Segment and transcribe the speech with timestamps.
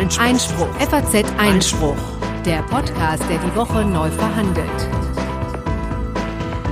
[0.00, 0.24] Einspruch.
[0.24, 0.74] Einspruch.
[0.76, 1.96] FAZ Einspruch.
[2.46, 4.88] Der Podcast, der die Woche neu verhandelt.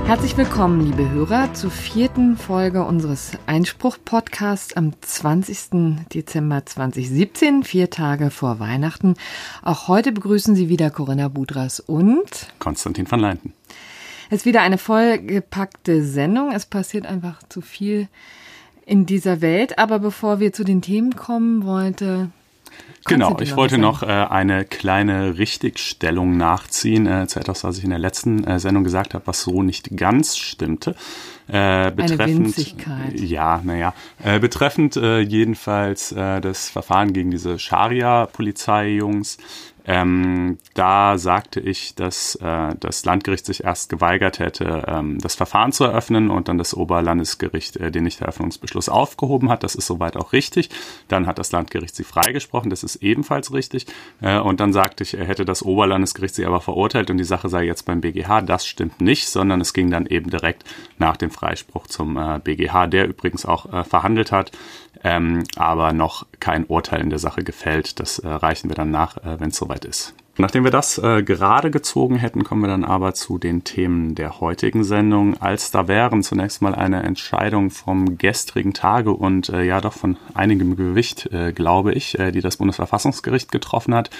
[0.07, 6.07] Herzlich willkommen, liebe Hörer, zur vierten Folge unseres Einspruch-Podcasts am 20.
[6.11, 9.13] Dezember 2017, vier Tage vor Weihnachten.
[9.61, 13.53] Auch heute begrüßen Sie wieder Corinna Budras und Konstantin van Leinten.
[14.31, 16.51] Es ist wieder eine vollgepackte Sendung.
[16.51, 18.07] Es passiert einfach zu viel
[18.87, 19.77] in dieser Welt.
[19.77, 22.31] Aber bevor wir zu den Themen kommen, wollte
[23.05, 27.89] Genau, ich wollte noch äh, eine kleine Richtigstellung nachziehen äh, zu etwas, was ich in
[27.89, 30.95] der letzten äh, Sendung gesagt habe, was so nicht ganz stimmte.
[31.47, 33.19] Äh, betreffend, eine Winzigkeit.
[33.19, 33.93] Ja, naja.
[34.23, 39.37] Äh, betreffend äh, jedenfalls äh, das Verfahren gegen diese Scharia-Polizei-Jungs.
[39.89, 45.71] Ähm, da sagte ich, dass äh, das Landgericht sich erst geweigert hätte, ähm, das Verfahren
[45.71, 49.63] zu eröffnen und dann das Oberlandesgericht äh, den Nichteröffnungsbeschluss aufgehoben hat.
[49.63, 50.69] Das ist soweit auch richtig.
[51.07, 52.69] Dann hat das Landgericht sie freigesprochen.
[52.69, 53.87] Das ist ebenfalls richtig.
[54.21, 57.49] Äh, und dann sagte ich, er hätte das Oberlandesgericht sie aber verurteilt und die Sache
[57.49, 58.41] sei jetzt beim BGH.
[58.41, 60.65] Das stimmt nicht, sondern es ging dann eben direkt
[60.99, 64.51] nach dem Freispruch zum äh, BGH, der übrigens auch äh, verhandelt hat
[65.03, 67.99] ähm, aber noch kein Urteil in der Sache gefällt.
[67.99, 70.13] Das äh, reichen wir dann nach, äh, wenn es soweit ist.
[70.39, 74.39] Nachdem wir das äh, gerade gezogen hätten, kommen wir dann aber zu den Themen der
[74.39, 75.35] heutigen Sendung.
[75.41, 80.15] Als da wären zunächst mal eine Entscheidung vom gestrigen Tage und äh, ja doch von
[80.33, 84.11] einigem Gewicht, äh, glaube ich, äh, die das Bundesverfassungsgericht getroffen hat.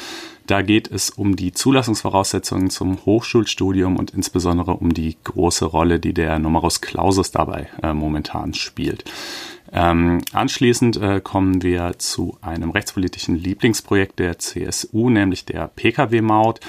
[0.45, 6.14] Da geht es um die Zulassungsvoraussetzungen zum Hochschulstudium und insbesondere um die große Rolle, die
[6.14, 9.05] der Numerus Clausus dabei äh, momentan spielt.
[9.71, 16.59] Ähm, anschließend äh, kommen wir zu einem rechtspolitischen Lieblingsprojekt der CSU, nämlich der Pkw-Maut,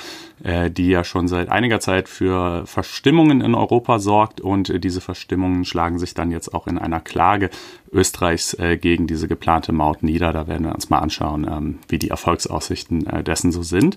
[0.45, 5.01] äh, die ja schon seit einiger Zeit für Verstimmungen in Europa sorgt und äh, diese
[5.01, 7.51] Verstimmungen schlagen sich dann jetzt auch in einer Klage
[7.91, 10.33] Österreichs äh, gegen diese geplante Maut nieder.
[10.33, 13.97] Da werden wir uns mal anschauen, ähm, wie die Erfolgsaussichten äh, dessen so sind.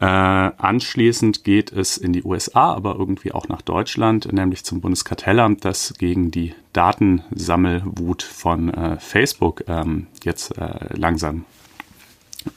[0.00, 5.64] Äh, anschließend geht es in die USA, aber irgendwie auch nach Deutschland, nämlich zum Bundeskartellamt,
[5.64, 11.44] das gegen die Datensammelwut von äh, Facebook ähm, jetzt äh, langsam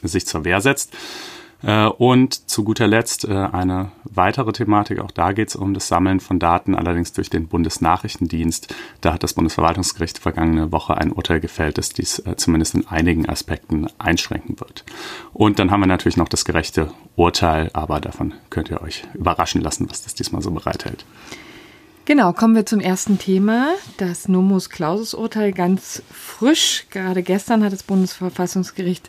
[0.02, 0.94] sich zur Wehr setzt.
[1.62, 5.88] Äh, und zu guter Letzt äh, eine weitere Thematik, auch da geht es um das
[5.88, 8.74] Sammeln von Daten, allerdings durch den Bundesnachrichtendienst.
[9.00, 13.28] Da hat das Bundesverwaltungsgericht vergangene Woche ein Urteil gefällt, das dies äh, zumindest in einigen
[13.28, 14.84] Aspekten einschränken wird.
[15.32, 19.60] Und dann haben wir natürlich noch das gerechte Urteil, aber davon könnt ihr euch überraschen
[19.60, 21.04] lassen, was das diesmal so bereithält.
[22.04, 23.74] Genau, kommen wir zum ersten Thema.
[23.96, 26.86] Das Nomus Clausus Urteil ganz frisch.
[26.90, 29.08] Gerade gestern hat das Bundesverfassungsgericht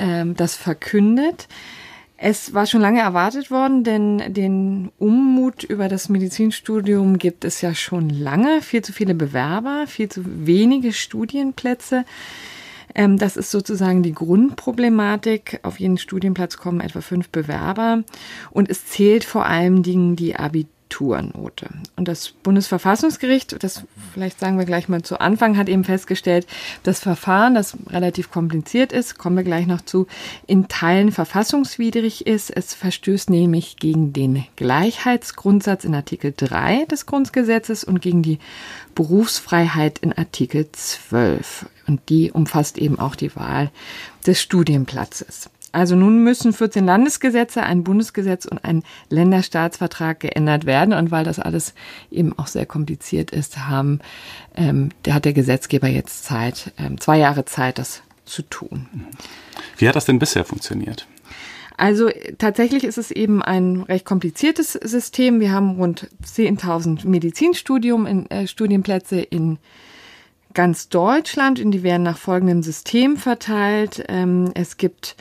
[0.00, 1.46] ähm, das verkündet.
[2.16, 7.74] Es war schon lange erwartet worden, denn den Ummut über das Medizinstudium gibt es ja
[7.74, 8.60] schon lange.
[8.60, 12.04] Viel zu viele Bewerber, viel zu wenige Studienplätze.
[12.94, 15.60] Ähm, das ist sozusagen die Grundproblematik.
[15.62, 18.02] Auf jeden Studienplatz kommen etwa fünf Bewerber.
[18.50, 20.79] Und es zählt vor allem Dingen die Abitur.
[20.90, 21.68] Abiturnote.
[21.96, 26.46] Und das Bundesverfassungsgericht, das vielleicht sagen wir gleich mal zu Anfang, hat eben festgestellt,
[26.82, 30.06] das Verfahren, das relativ kompliziert ist, kommen wir gleich noch zu,
[30.46, 32.50] in Teilen verfassungswidrig ist.
[32.50, 38.38] Es verstößt nämlich gegen den Gleichheitsgrundsatz in Artikel 3 des Grundgesetzes und gegen die
[38.94, 41.66] Berufsfreiheit in Artikel 12.
[41.86, 43.70] Und die umfasst eben auch die Wahl
[44.26, 45.50] des Studienplatzes.
[45.72, 50.94] Also nun müssen 14 Landesgesetze, ein Bundesgesetz und ein Länderstaatsvertrag geändert werden.
[50.94, 51.74] Und weil das alles
[52.10, 54.00] eben auch sehr kompliziert ist, haben,
[54.56, 58.86] ähm, der hat der Gesetzgeber jetzt Zeit, ähm, zwei Jahre Zeit, das zu tun.
[59.76, 61.06] Wie hat das denn bisher funktioniert?
[61.76, 65.40] Also tatsächlich ist es eben ein recht kompliziertes System.
[65.40, 69.58] Wir haben rund 10.000 Medizinstudium in, äh, Studienplätze in
[70.52, 74.04] ganz Deutschland und die werden nach folgendem System verteilt.
[74.08, 75.16] Ähm, es gibt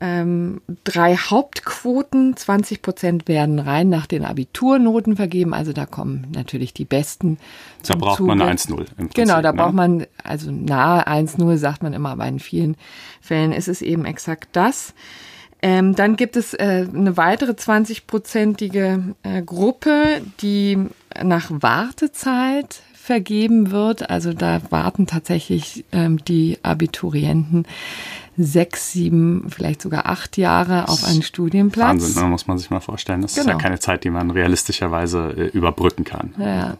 [0.00, 2.36] ähm, drei Hauptquoten.
[2.36, 5.54] 20 Prozent werden rein nach den Abiturnoten vergeben.
[5.54, 7.38] Also da kommen natürlich die Besten.
[7.86, 8.34] Da braucht Zuge.
[8.34, 8.86] man 1-0.
[9.14, 9.58] Genau, da ne?
[9.58, 12.76] braucht man, also nahe 1-0 sagt man immer, aber in vielen
[13.20, 14.94] Fällen ist es eben exakt das.
[15.62, 20.78] Ähm, dann gibt es äh, eine weitere 20-prozentige äh, Gruppe, die
[21.22, 24.10] nach Wartezeit vergeben wird.
[24.10, 27.66] Also da warten tatsächlich ähm, die Abiturienten
[28.36, 31.88] sechs, sieben, vielleicht sogar acht Jahre auf einen Studienplatz.
[31.88, 32.28] Wahnsinn, ne?
[32.28, 33.22] muss man sich mal vorstellen.
[33.22, 33.42] Das genau.
[33.42, 33.62] ist ja genau.
[33.62, 36.34] keine Zeit, die man realistischerweise äh, überbrücken kann.
[36.38, 36.76] Ja.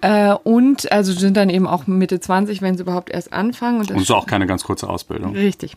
[0.00, 3.80] Äh, und also sind dann eben auch Mitte 20, wenn sie überhaupt erst anfangen.
[3.80, 5.34] Und, und so auch keine ganz kurze Ausbildung.
[5.34, 5.76] Richtig.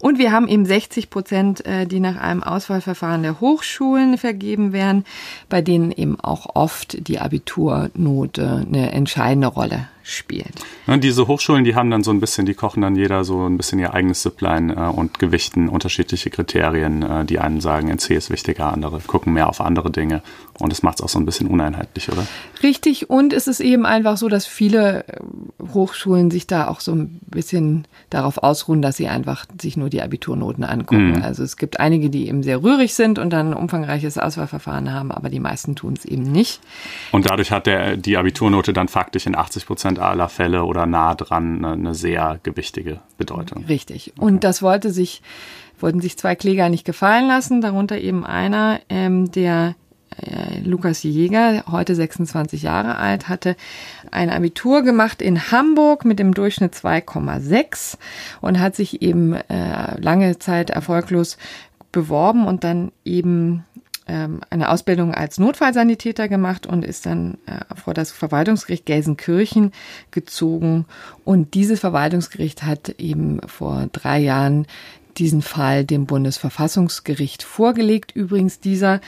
[0.00, 5.04] Und wir haben eben 60 Prozent, äh, die nach einem Auswahlverfahren der Hochschulen vergeben werden,
[5.48, 10.52] bei denen eben auch oft die Abiturnote eine entscheidende Rolle spielt.
[10.86, 13.56] Ja, diese Hochschulen, die haben dann so ein bisschen, die kochen dann jeder so ein
[13.56, 17.02] bisschen ihr eigenes Zipline äh, und gewichten unterschiedliche Kriterien.
[17.02, 20.22] Äh, die einen sagen, NC ist wichtiger, andere gucken mehr auf andere Dinge.
[20.58, 22.26] Und das macht es auch so ein bisschen uneinheitlich, oder?
[22.62, 23.10] Richtig.
[23.10, 25.18] Und es ist eben einfach so, dass viele äh,
[25.72, 30.02] Hochschulen sich da auch so ein bisschen darauf ausruhen, dass sie einfach sich nur die
[30.02, 31.12] Abiturnoten angucken.
[31.12, 31.22] Mhm.
[31.22, 35.10] Also es gibt einige, die eben sehr rührig sind und dann ein umfangreiches Auswahlverfahren haben,
[35.10, 36.60] aber die meisten tun es eben nicht.
[37.10, 41.14] Und dadurch hat der, die Abiturnote dann faktisch in 80 Prozent aller Fälle oder nah
[41.14, 43.64] dran eine, eine sehr gewichtige Bedeutung.
[43.64, 44.12] Richtig.
[44.16, 44.24] Okay.
[44.24, 45.22] Und das wollte sich,
[45.78, 49.74] wollten sich zwei Kläger nicht gefallen lassen, darunter eben einer, ähm, der
[50.16, 53.56] äh, Lukas Jäger, heute 26 Jahre alt, hatte
[54.10, 57.96] ein Abitur gemacht in Hamburg mit dem Durchschnitt 2,6
[58.40, 61.38] und hat sich eben äh, lange Zeit erfolglos
[61.92, 63.64] beworben und dann eben
[64.06, 69.72] ähm, eine Ausbildung als Notfallsanitäter gemacht und ist dann äh, vor das Verwaltungsgericht Gelsenkirchen
[70.10, 70.86] gezogen.
[71.24, 74.66] Und dieses Verwaltungsgericht hat eben vor drei Jahren
[75.18, 78.12] diesen Fall dem Bundesverfassungsgericht vorgelegt.
[78.12, 79.00] Übrigens, dieser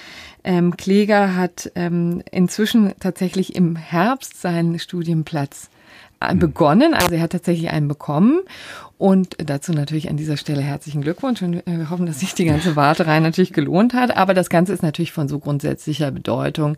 [0.44, 5.70] ähm, Kläger hat ähm, inzwischen tatsächlich im Herbst seinen Studienplatz
[6.34, 6.94] begonnen.
[6.94, 8.40] Also er hat tatsächlich einen bekommen.
[8.96, 12.76] Und dazu natürlich an dieser Stelle herzlichen Glückwunsch und wir hoffen, dass sich die ganze
[12.76, 14.16] Warterei natürlich gelohnt hat.
[14.16, 16.76] Aber das Ganze ist natürlich von so grundsätzlicher Bedeutung,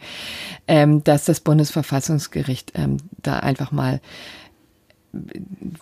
[0.66, 4.00] ähm, dass das Bundesverfassungsgericht ähm, da einfach mal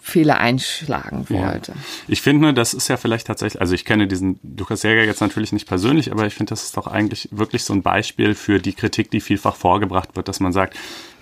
[0.01, 1.73] Fehler einschlagen wollte.
[1.73, 1.79] Ja.
[2.09, 5.53] Ich finde, das ist ja vielleicht tatsächlich, also ich kenne diesen Lukas Jäger jetzt natürlich
[5.53, 8.73] nicht persönlich, aber ich finde, das ist doch eigentlich wirklich so ein Beispiel für die
[8.73, 10.77] Kritik, die vielfach vorgebracht wird, dass man sagt,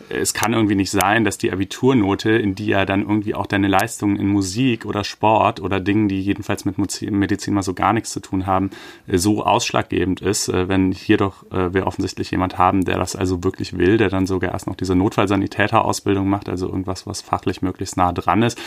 [0.08, 3.68] es kann irgendwie nicht sein, dass die Abiturnote, in die ja dann irgendwie auch deine
[3.68, 8.10] Leistungen in Musik oder Sport oder Dingen, die jedenfalls mit Medizin mal so gar nichts
[8.10, 8.70] zu tun haben,
[9.06, 13.16] äh, so ausschlaggebend ist, äh, wenn hier doch äh, wir offensichtlich jemand haben, der das
[13.16, 17.62] also wirklich will, der dann sogar erst noch diese Notfallsanitäterausbildung macht, also irgendwas, was fachlich
[17.62, 18.58] möglichst nah dran ist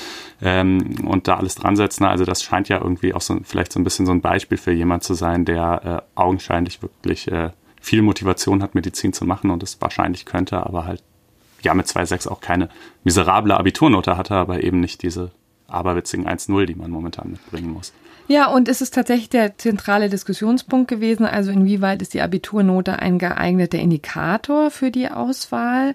[0.42, 2.06] ähm, und da alles dran setzen.
[2.06, 4.72] Also das scheint ja irgendwie auch so vielleicht so ein bisschen so ein Beispiel für
[4.72, 7.30] jemand zu sein, der augenscheinlich wirklich
[7.86, 11.04] viel Motivation hat, Medizin zu machen und es wahrscheinlich könnte, aber halt
[11.62, 12.70] ja mit 2,6 auch keine
[13.04, 15.32] miserable Abiturnote hatte, aber eben nicht diese
[15.68, 17.94] aberwitzigen 1,0, die man momentan mitbringen muss.
[18.28, 23.20] Ja, und es ist tatsächlich der zentrale Diskussionspunkt gewesen, also inwieweit ist die Abiturnote ein
[23.20, 25.94] geeigneter Indikator für die Auswahl.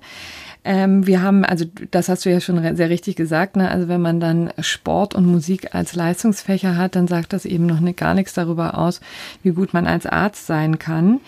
[0.62, 3.68] Ähm, wir haben, also das hast du ja schon sehr richtig gesagt, ne?
[3.68, 7.80] also wenn man dann Sport und Musik als Leistungsfächer hat, dann sagt das eben noch
[7.80, 9.00] nicht, gar nichts darüber aus,
[9.42, 11.20] wie gut man als Arzt sein kann.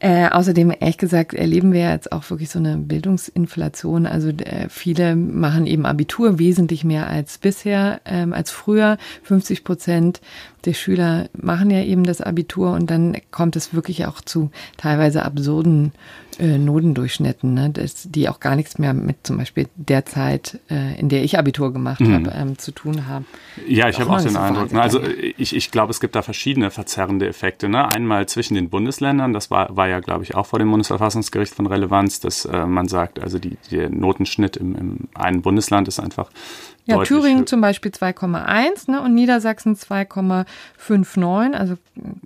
[0.00, 4.06] Äh, außerdem, ehrlich gesagt, erleben wir jetzt auch wirklich so eine Bildungsinflation.
[4.06, 8.96] Also äh, viele machen eben Abitur wesentlich mehr als bisher, ähm, als früher.
[9.24, 10.20] 50 Prozent
[10.64, 15.24] der Schüler machen ja eben das Abitur und dann kommt es wirklich auch zu teilweise
[15.24, 15.92] absurden
[16.38, 20.98] äh, Notendurchschnitten, ne, das, die auch gar nichts mehr mit zum Beispiel der Zeit, äh,
[20.98, 22.14] in der ich Abitur gemacht mhm.
[22.14, 23.26] habe, ähm, zu tun haben.
[23.66, 24.72] Ja, ich habe auch den Eindruck.
[24.72, 25.00] Ne, also
[25.36, 27.68] ich, ich glaube, es gibt da verschiedene verzerrende Effekte.
[27.68, 27.88] Ne?
[27.88, 31.66] Einmal zwischen den Bundesländern, das war, war ja, glaube ich, auch vor dem Bundesverfassungsgericht von
[31.66, 36.30] Relevanz, dass äh, man sagt, also die, der Notenschnitt im, im einen Bundesland ist einfach
[36.88, 41.52] ja, Thüringen zum Beispiel 2,1 ne, und Niedersachsen 2,59.
[41.52, 41.74] Also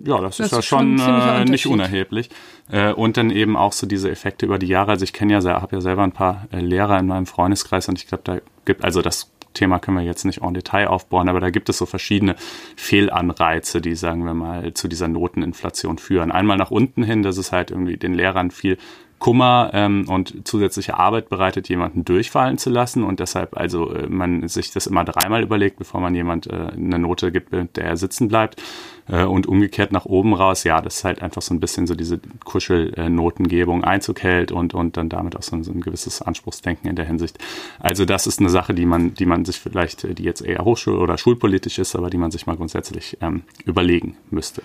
[0.03, 2.29] ja, das, das ist ja schon äh, nicht unerheblich.
[2.71, 4.91] Äh, und dann eben auch so diese Effekte über die Jahre.
[4.91, 7.99] Also ich kenne ja, habe ja selber ein paar äh, Lehrer in meinem Freundeskreis und
[7.99, 11.39] ich glaube, da gibt also das Thema können wir jetzt nicht en Detail aufbauen, aber
[11.39, 12.35] da gibt es so verschiedene
[12.75, 16.31] Fehlanreize, die, sagen wir mal, zu dieser Noteninflation führen.
[16.31, 18.77] Einmal nach unten hin, dass es halt irgendwie den Lehrern viel
[19.23, 24.49] Kummer ähm, und zusätzliche Arbeit bereitet, jemanden durchfallen zu lassen und deshalb also äh, man
[24.49, 28.27] sich das immer dreimal überlegt, bevor man jemand äh, eine Note gibt, der er sitzen
[28.27, 28.61] bleibt.
[29.07, 31.95] Äh, und umgekehrt nach oben raus, ja, das ist halt einfach so ein bisschen so
[31.95, 36.89] diese Kuschelnotengebung Einzug hält und, und dann damit auch so ein, so ein gewisses Anspruchsdenken
[36.89, 37.37] in der Hinsicht.
[37.79, 40.99] Also das ist eine Sache, die man, die man sich vielleicht, die jetzt eher hochschul-
[40.99, 44.63] oder schulpolitisch ist, aber die man sich mal grundsätzlich ähm, überlegen müsste.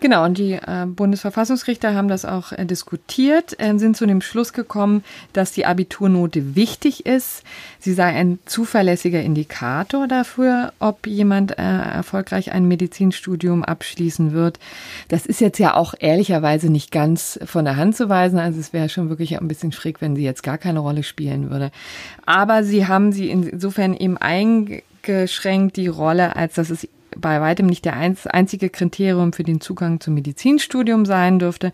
[0.00, 4.52] Genau, und die äh, Bundesverfassungsrichter haben das auch äh, diskutiert, äh, sind zu dem Schluss
[4.52, 7.42] gekommen, dass die Abiturnote wichtig ist.
[7.78, 14.58] Sie sei ein zuverlässiger Indikator dafür, ob jemand äh, erfolgreich ein Medizinstudium abschließen wird.
[15.08, 18.38] Das ist jetzt ja auch ehrlicherweise nicht ganz von der Hand zu weisen.
[18.38, 21.50] Also es wäre schon wirklich ein bisschen schräg, wenn sie jetzt gar keine Rolle spielen
[21.50, 21.70] würde.
[22.26, 27.84] Aber sie haben sie insofern eben eingeschränkt, die Rolle, als dass es bei weitem nicht
[27.84, 31.72] der einzige Kriterium für den Zugang zum Medizinstudium sein dürfte.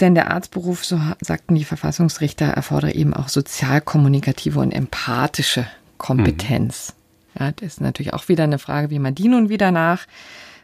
[0.00, 5.66] Denn der Arztberuf, so sagten die Verfassungsrichter, erfordere eben auch sozialkommunikative und empathische
[5.96, 6.94] Kompetenz.
[7.34, 7.40] Mhm.
[7.40, 10.06] Ja, das ist natürlich auch wieder eine Frage, wie man die nun wieder nach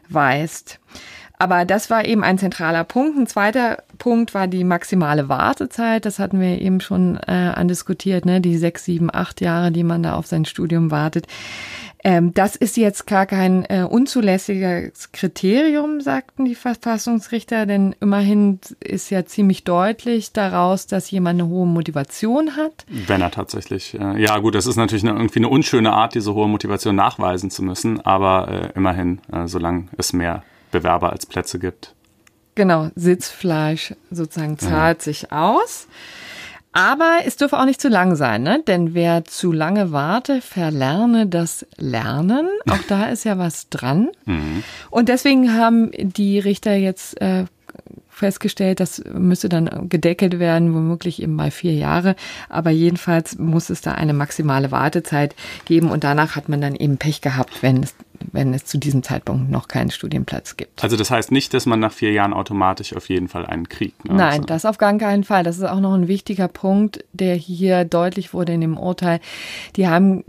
[0.09, 0.79] weist.
[1.43, 3.17] Aber das war eben ein zentraler Punkt.
[3.17, 6.05] Ein zweiter Punkt war die maximale Wartezeit.
[6.05, 8.39] Das hatten wir eben schon äh, andiskutiert, ne?
[8.39, 11.27] die sechs, sieben, acht Jahre, die man da auf sein Studium wartet.
[12.01, 19.09] Ähm, das ist jetzt gar kein äh, unzulässiges Kriterium, sagten die Verfassungsrichter, denn immerhin ist
[19.09, 22.85] ja ziemlich deutlich daraus, dass jemand eine hohe Motivation hat.
[22.87, 26.33] Wenn er tatsächlich, äh, ja gut, das ist natürlich eine, irgendwie eine unschöne Art, diese
[26.33, 30.41] hohe Motivation nachweisen zu müssen, aber äh, immerhin, äh, solange es mehr
[30.73, 31.93] Bewerber als Plätze gibt.
[32.55, 35.03] Genau, Sitzfleisch sozusagen zahlt ja.
[35.03, 35.87] sich aus.
[36.73, 38.63] Aber es dürfe auch nicht zu lang sein, ne?
[38.65, 42.49] denn wer zu lange warte, verlerne das Lernen.
[42.67, 44.09] Auch da ist ja was dran.
[44.25, 44.63] Mhm.
[44.89, 47.45] Und deswegen haben die Richter jetzt äh,
[48.09, 52.15] festgestellt, das müsste dann gedeckelt werden, womöglich eben bei vier Jahre.
[52.49, 56.97] Aber jedenfalls muss es da eine maximale Wartezeit geben und danach hat man dann eben
[56.97, 57.93] Pech gehabt, wenn es
[58.33, 60.83] wenn es zu diesem Zeitpunkt noch keinen Studienplatz gibt.
[60.83, 64.03] Also das heißt nicht, dass man nach vier Jahren automatisch auf jeden Fall einen kriegt.
[64.05, 64.15] Ne?
[64.15, 64.43] Nein, also.
[64.43, 65.43] das auf gar keinen Fall.
[65.43, 69.19] Das ist auch noch ein wichtiger Punkt, der hier deutlich wurde in dem Urteil.
[69.75, 70.23] Die haben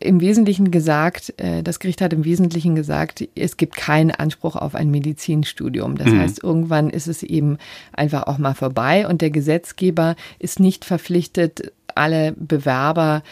[0.00, 4.74] im Wesentlichen gesagt, äh, das Gericht hat im Wesentlichen gesagt, es gibt keinen Anspruch auf
[4.74, 5.96] ein Medizinstudium.
[5.96, 6.20] Das mhm.
[6.20, 7.58] heißt, irgendwann ist es eben
[7.92, 13.22] einfach auch mal vorbei und der Gesetzgeber ist nicht verpflichtet, alle Bewerber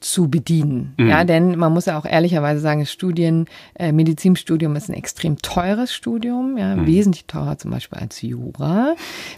[0.00, 0.94] zu bedienen.
[0.96, 1.08] Mhm.
[1.08, 5.38] Ja, denn man muss ja auch ehrlicherweise sagen, das Studien, äh, Medizinstudium ist ein extrem
[5.38, 6.86] teures Studium, ja, mhm.
[6.86, 8.94] wesentlich teurer zum Beispiel als Jura.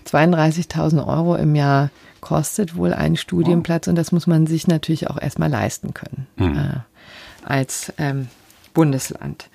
[0.07, 1.91] 32.000 Euro im Jahr
[2.21, 6.59] kostet wohl ein Studienplatz und das muss man sich natürlich auch erstmal leisten können mhm.
[6.59, 6.79] äh,
[7.45, 8.29] als ähm,
[8.75, 9.49] Bundesland.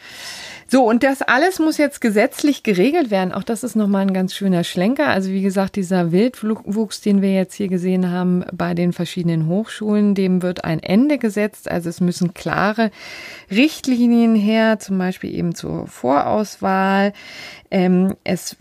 [0.68, 3.32] So, und das alles muss jetzt gesetzlich geregelt werden.
[3.32, 5.08] Auch das ist nochmal ein ganz schöner Schlenker.
[5.08, 10.16] Also wie gesagt, dieser Wildwuchs, den wir jetzt hier gesehen haben bei den verschiedenen Hochschulen,
[10.16, 11.70] dem wird ein Ende gesetzt.
[11.70, 12.90] Also es müssen klare
[13.52, 17.14] Richtlinien her, zum Beispiel eben zur Vorauswahl.
[17.70, 18.58] Ähm, es,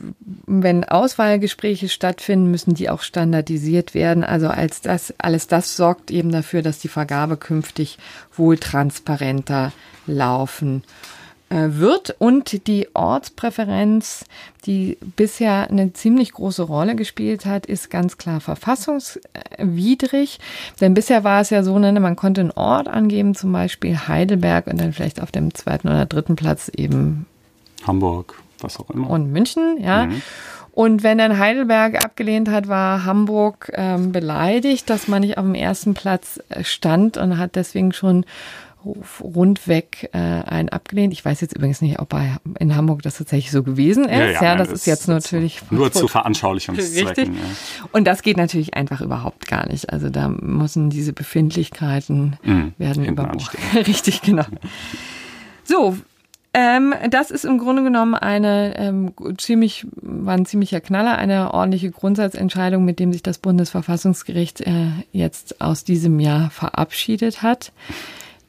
[0.47, 4.25] wenn Auswahlgespräche stattfinden, müssen die auch standardisiert werden.
[4.25, 7.97] Also als das, alles das sorgt eben dafür, dass die Vergabe künftig
[8.37, 9.73] wohl transparenter
[10.07, 10.83] laufen
[11.51, 14.25] wird und die Ortspräferenz,
[14.67, 20.41] die bisher eine ziemlich große Rolle gespielt hat, ist ganz klar verfassungswidrig.
[20.81, 24.67] Denn bisher war es ja so, ne, man konnte einen Ort angeben, zum Beispiel Heidelberg
[24.67, 27.27] und dann vielleicht auf dem zweiten oder dritten Platz eben
[27.87, 29.11] Hamburg, was auch immer.
[29.11, 30.07] Und München, ja.
[30.07, 30.23] Mhm.
[30.73, 35.55] Und wenn dann Heidelberg abgelehnt hat, war Hamburg ähm, beleidigt, dass man nicht auf dem
[35.55, 38.25] ersten Platz äh, stand und hat deswegen schon
[39.21, 41.13] rundweg äh, ein abgelehnt.
[41.13, 44.19] Ich weiß jetzt übrigens nicht, ob bei, in Hamburg das tatsächlich so gewesen ist.
[44.19, 47.09] Ja, ja, ja das, ist jetzt natürlich nur zu Veranschaulichungszwecken.
[47.09, 47.29] Richtig.
[47.29, 47.89] Ja.
[47.93, 49.93] Und das geht natürlich einfach überhaupt gar nicht.
[49.93, 53.57] Also da müssen diese Befindlichkeiten mhm, werden überwacht.
[53.75, 54.45] Richtig, genau.
[55.65, 55.97] So,
[56.53, 61.91] ähm, das ist im Grunde genommen eine ähm, ziemlich, war ein ziemlicher Knaller, eine ordentliche
[61.91, 67.73] Grundsatzentscheidung, mit dem sich das Bundesverfassungsgericht äh, jetzt aus diesem Jahr verabschiedet hat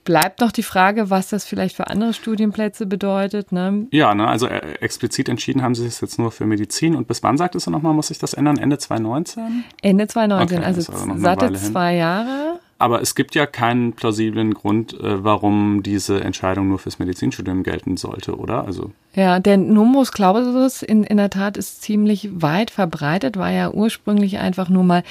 [0.06, 3.52] bleibt noch die Frage, was das vielleicht für andere Studienplätze bedeutet.
[3.52, 3.88] Ne?
[3.92, 6.96] Ja, ne, also äh, explizit entschieden haben sie es jetzt nur für Medizin.
[6.96, 8.58] Und bis wann sagt es nochmal, muss sich das ändern?
[8.58, 9.66] Ende 2019?
[9.82, 12.60] Ende 2019, okay, also, also satte zwei Jahre.
[12.78, 17.96] Aber es gibt ja keinen plausiblen Grund, äh, warum diese Entscheidung nur fürs Medizinstudium gelten
[17.96, 18.66] sollte, oder?
[18.66, 23.72] Also ja, der Numbus Clausus in, in der Tat ist ziemlich weit verbreitet, war ja
[23.72, 25.04] ursprünglich einfach nur mal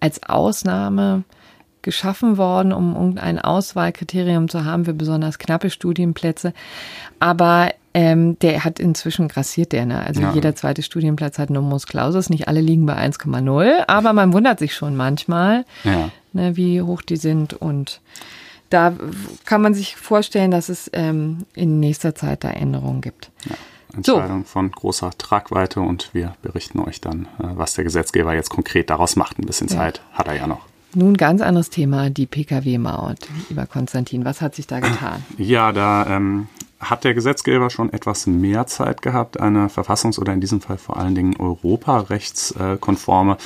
[0.00, 1.22] als Ausnahme
[1.82, 6.52] geschaffen worden, um irgendein Auswahlkriterium zu haben für besonders knappe Studienplätze.
[7.20, 10.04] Aber ähm, der hat inzwischen grassiert der, ne?
[10.04, 10.32] Also ja.
[10.32, 12.30] jeder zweite Studienplatz hat Numerus Clausus.
[12.30, 16.10] Nicht alle liegen bei 1,0, aber man wundert sich schon manchmal, ja.
[16.32, 17.52] ne, wie hoch die sind.
[17.52, 18.00] Und
[18.70, 18.94] da
[19.44, 23.30] kann man sich vorstellen, dass es ähm, in nächster Zeit da Änderungen gibt.
[23.44, 23.56] Ja.
[23.94, 24.48] Entscheidung so.
[24.48, 29.16] von großer Tragweite und wir berichten euch dann, äh, was der Gesetzgeber jetzt konkret daraus
[29.16, 29.38] macht.
[29.38, 30.71] Ein bisschen Zeit hat er ja noch.
[30.94, 33.18] Nun ganz anderes Thema, die Pkw-Maut.
[33.48, 35.24] Lieber Konstantin, was hat sich da getan?
[35.38, 36.48] Ja, da ähm,
[36.82, 40.96] hat der Gesetzgeber schon etwas mehr Zeit gehabt, eine verfassungs- oder in diesem Fall vor
[40.96, 43.36] allen Dingen europarechtskonforme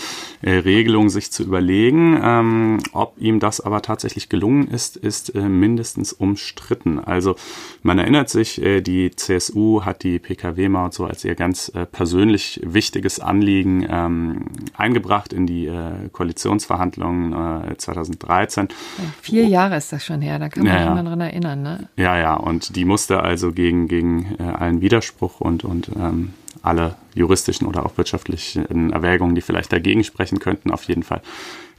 [0.40, 2.18] äh, Regelung sich zu überlegen.
[2.22, 6.98] Ähm, ob ihm das aber tatsächlich gelungen ist, ist äh, mindestens umstritten.
[6.98, 7.36] Also
[7.82, 13.20] man erinnert sich, äh, die CSU hat die Pkw-Maut so als ihr ganz persönlich wichtiges
[13.20, 15.70] Anliegen ähm, eingebracht in die
[16.12, 17.34] Koalitionsverhandlungen
[17.76, 18.68] 2013.
[19.20, 21.62] vier Jahre ist das schon her, da kann man ja, sich mal dran erinnern.
[21.62, 21.88] Ne?
[21.96, 26.96] Ja, ja, und die musste also gegen, gegen äh, allen Widerspruch und, und ähm, alle
[27.14, 31.22] juristischen oder auch wirtschaftlichen Erwägungen, die vielleicht dagegen sprechen könnten, auf jeden Fall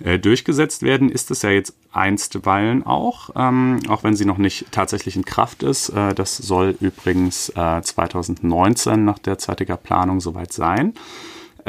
[0.04, 4.72] äh, durchgesetzt werden, ist es ja jetzt einstweilen auch, ähm, auch wenn sie noch nicht
[4.72, 5.89] tatsächlich in Kraft ist.
[5.89, 10.94] Äh, das soll übrigens äh, 2019 nach derzeitiger Planung soweit sein.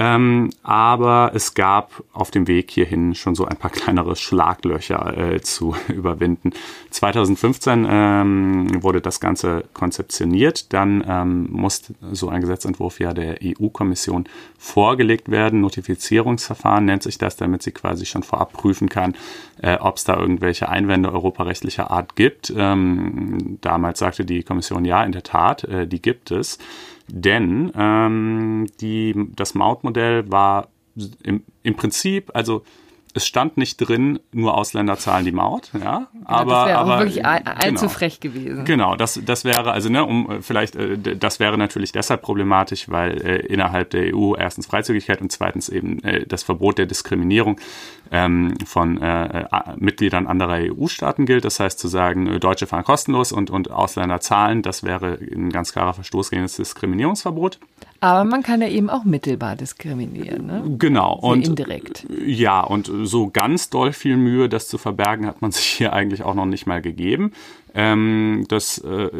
[0.01, 5.41] Ähm, aber es gab auf dem Weg hierhin schon so ein paar kleinere Schlaglöcher äh,
[5.41, 6.53] zu überwinden.
[6.91, 10.73] 2015 ähm, wurde das Ganze konzeptionioniert.
[10.73, 15.63] Dann ähm, muss so ein Gesetzentwurf ja der EU-Kommission vorgelegt werden.
[15.63, 19.17] Notifizierungsverfahren nennt sich das, damit sie quasi schon vorab prüfen kann,
[19.61, 22.53] äh, ob es da irgendwelche Einwände europarechtlicher Art gibt.
[22.57, 26.59] Ähm, damals sagte die Kommission ja, in der Tat, äh, die gibt es.
[27.09, 30.69] Denn ähm, die, das Mautmodell war
[31.23, 32.63] im, im Prinzip, also
[33.19, 36.07] es stand nicht drin, nur Ausländer zahlen die Maut, ja.
[36.25, 38.65] Aber, ja, das wäre aber, wirklich allzu genau, frech gewesen.
[38.65, 42.89] Genau, das, das wäre, also ne, um äh, vielleicht, äh, das wäre natürlich deshalb problematisch,
[42.89, 47.61] weil äh, innerhalb der EU erstens Freizügigkeit und zweitens eben äh, das Verbot der Diskriminierung
[48.11, 49.47] ähm, von äh, äh
[49.77, 51.45] Mitgliedern anderer EU-Staaten gilt.
[51.45, 55.51] Das heißt zu sagen, äh, Deutsche fahren kostenlos und, und Ausländer zahlen, das wäre ein
[55.51, 57.59] ganz klarer Verstoß gegen das Diskriminierungsverbot.
[58.01, 60.47] Aber man kann ja eben auch mittelbar diskriminieren.
[60.47, 60.77] Ne?
[60.79, 61.19] Genau.
[61.21, 62.07] Sehr und indirekt.
[62.25, 66.23] Ja, und so ganz doll viel Mühe, das zu verbergen, hat man sich hier eigentlich
[66.23, 67.33] auch noch nicht mal gegeben.
[67.75, 69.11] Ähm, das äh,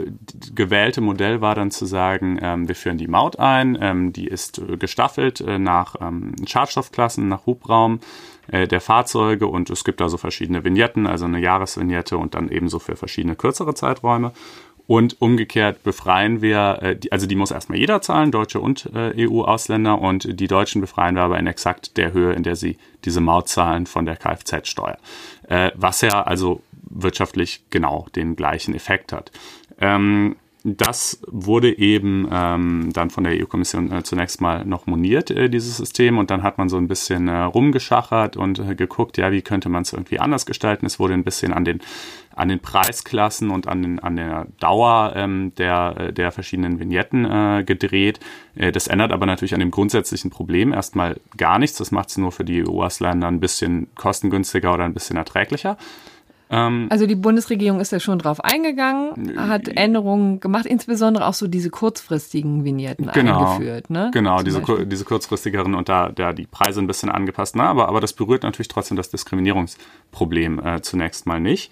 [0.55, 4.59] gewählte Modell war dann zu sagen, ähm, wir führen die Maut ein, ähm, die ist
[4.59, 8.01] äh, gestaffelt äh, nach ähm, Schadstoffklassen, nach Hubraum
[8.51, 12.49] äh, der Fahrzeuge und es gibt da so verschiedene Vignetten, also eine Jahresvignette und dann
[12.49, 14.33] ebenso für verschiedene kürzere Zeiträume.
[14.89, 20.01] Und umgekehrt befreien wir, äh, also die muss erstmal jeder zahlen, Deutsche und äh, EU-Ausländer.
[20.01, 23.51] Und die Deutschen befreien wir aber in exakt der Höhe, in der sie diese Maut
[23.51, 24.97] zahlen von der Kfz-Steuer.
[25.47, 29.31] Äh, was ja also wirtschaftlich genau den gleichen Effekt hat.
[29.79, 35.51] Ähm, das wurde eben ähm, dann von der EU-Kommission äh, zunächst mal noch moniert, äh,
[35.51, 36.17] dieses System.
[36.17, 39.93] Und dann hat man so ein bisschen rumgeschachert und geguckt, ja, wie könnte man es
[39.93, 40.87] irgendwie anders gestalten.
[40.87, 41.81] Es wurde ein bisschen an den,
[42.39, 47.25] an den Preisklassen und an, den, an der Dauer ähm, der, äh, der verschiedenen Vignetten
[47.25, 48.21] äh, gedreht.
[48.55, 51.79] Äh, das ändert aber natürlich an dem grundsätzlichen Problem erstmal gar nichts.
[51.79, 55.77] Das macht es nur für die EU-Ausländer ein bisschen kostengünstiger oder ein bisschen erträglicher.
[56.51, 61.47] Ähm, also die Bundesregierung ist ja schon drauf eingegangen, hat Änderungen gemacht, insbesondere auch so
[61.47, 63.91] diese kurzfristigen Vignetten genau, eingeführt.
[63.91, 64.11] Ne?
[64.15, 67.57] Genau, diese, diese kurzfristigeren und da, da die Preise ein bisschen angepasst.
[67.57, 71.71] Na, aber, aber das berührt natürlich trotzdem das Diskriminierungsproblem äh, zunächst mal nicht.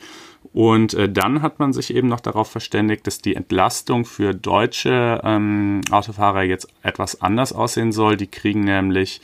[0.53, 5.21] Und äh, dann hat man sich eben noch darauf verständigt, dass die Entlastung für deutsche
[5.25, 8.17] ähm, Autofahrer jetzt etwas anders aussehen soll.
[8.17, 9.21] Die kriegen nämlich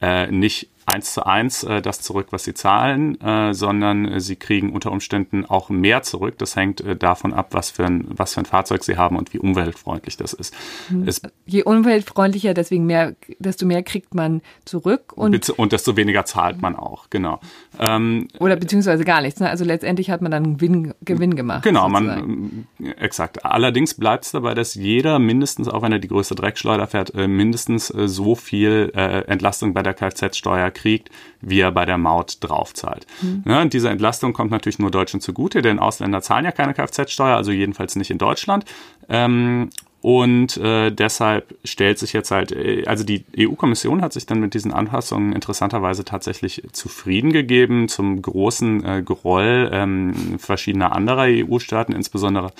[0.00, 4.36] äh, nicht eins zu eins äh, das zurück, was sie zahlen, äh, sondern äh, sie
[4.36, 6.38] kriegen unter Umständen auch mehr zurück.
[6.38, 9.34] Das hängt äh, davon ab, was für, ein, was für ein Fahrzeug sie haben und
[9.34, 10.54] wie umweltfreundlich das ist.
[10.88, 11.08] Mhm.
[11.08, 16.62] Es, Je umweltfreundlicher, deswegen mehr, desto mehr kriegt man zurück und, und desto weniger zahlt
[16.62, 17.40] man auch, genau.
[17.78, 19.40] Ähm, Oder beziehungsweise gar nichts.
[19.40, 19.50] Ne?
[19.50, 21.64] Also letztendlich hat man dann Gewinn, Gewinn gemacht.
[21.64, 22.66] Genau, sozusagen.
[22.78, 23.44] man exakt.
[23.44, 27.26] Allerdings bleibt es dabei, dass jeder mindestens, auch wenn er die größte Dreckschleuder fährt, äh,
[27.26, 31.10] mindestens äh, so viel Entlastung bei der Kfz-Steuer kriegt,
[31.40, 33.06] wie er bei der Maut draufzahlt.
[33.22, 33.42] Mhm.
[33.46, 37.36] Ja, und diese Entlastung kommt natürlich nur Deutschen zugute, denn Ausländer zahlen ja keine Kfz-Steuer,
[37.36, 38.64] also jedenfalls nicht in Deutschland.
[39.08, 39.70] Ähm,
[40.06, 44.54] und äh, deshalb stellt sich jetzt halt, äh, also die EU-Kommission hat sich dann mit
[44.54, 52.52] diesen Anpassungen interessanterweise tatsächlich zufrieden gegeben, zum großen äh, Groll ähm, verschiedener anderer EU-Staaten, insbesondere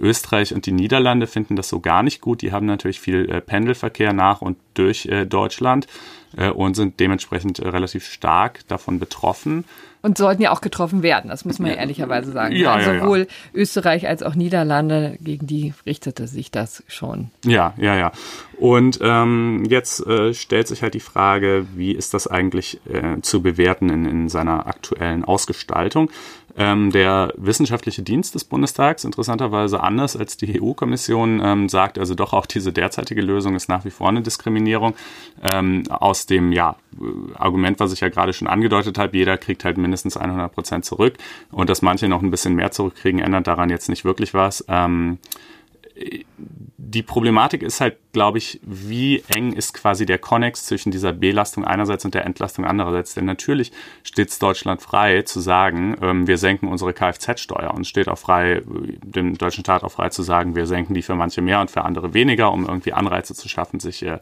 [0.00, 2.40] Österreich und die Niederlande finden das so gar nicht gut.
[2.40, 5.86] Die haben natürlich viel äh, Pendelverkehr nach und durch äh, Deutschland
[6.50, 9.64] und sind dementsprechend äh, relativ stark davon betroffen.
[10.06, 12.54] Und sollten ja auch getroffen werden, das muss man ja ehrlicherweise sagen.
[12.54, 17.32] Ja, also ja, sowohl Österreich als auch Niederlande, gegen die richtete sich das schon.
[17.44, 18.12] Ja, ja, ja.
[18.56, 23.42] Und ähm, jetzt äh, stellt sich halt die Frage, wie ist das eigentlich äh, zu
[23.42, 26.08] bewerten in, in seiner aktuellen Ausgestaltung?
[26.58, 32.32] Ähm, der wissenschaftliche Dienst des Bundestags, interessanterweise anders als die EU-Kommission, ähm, sagt also doch
[32.32, 34.94] auch diese derzeitige Lösung ist nach wie vor eine Diskriminierung.
[35.42, 36.76] Ähm, aus dem ja,
[37.34, 41.14] Argument, was ich ja gerade schon angedeutet habe, jeder kriegt halt mindestens 100 Prozent zurück
[41.50, 44.64] und dass manche noch ein bisschen mehr zurückkriegen, ändert daran jetzt nicht wirklich was.
[44.68, 45.18] Ähm,
[46.76, 51.64] die Problematik ist halt, glaube ich, wie eng ist quasi der Konnex zwischen dieser Belastung
[51.64, 53.14] einerseits und der Entlastung andererseits.
[53.14, 58.08] Denn natürlich steht es Deutschland frei zu sagen, ähm, wir senken unsere Kfz-Steuer und steht
[58.08, 61.60] auch frei, dem deutschen Staat auch frei zu sagen, wir senken die für manche mehr
[61.60, 64.18] und für andere weniger, um irgendwie Anreize zu schaffen, sich äh,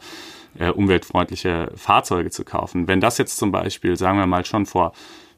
[0.58, 2.86] äh, umweltfreundliche Fahrzeuge zu kaufen.
[2.86, 4.92] Wenn das jetzt zum Beispiel, sagen wir mal, schon vor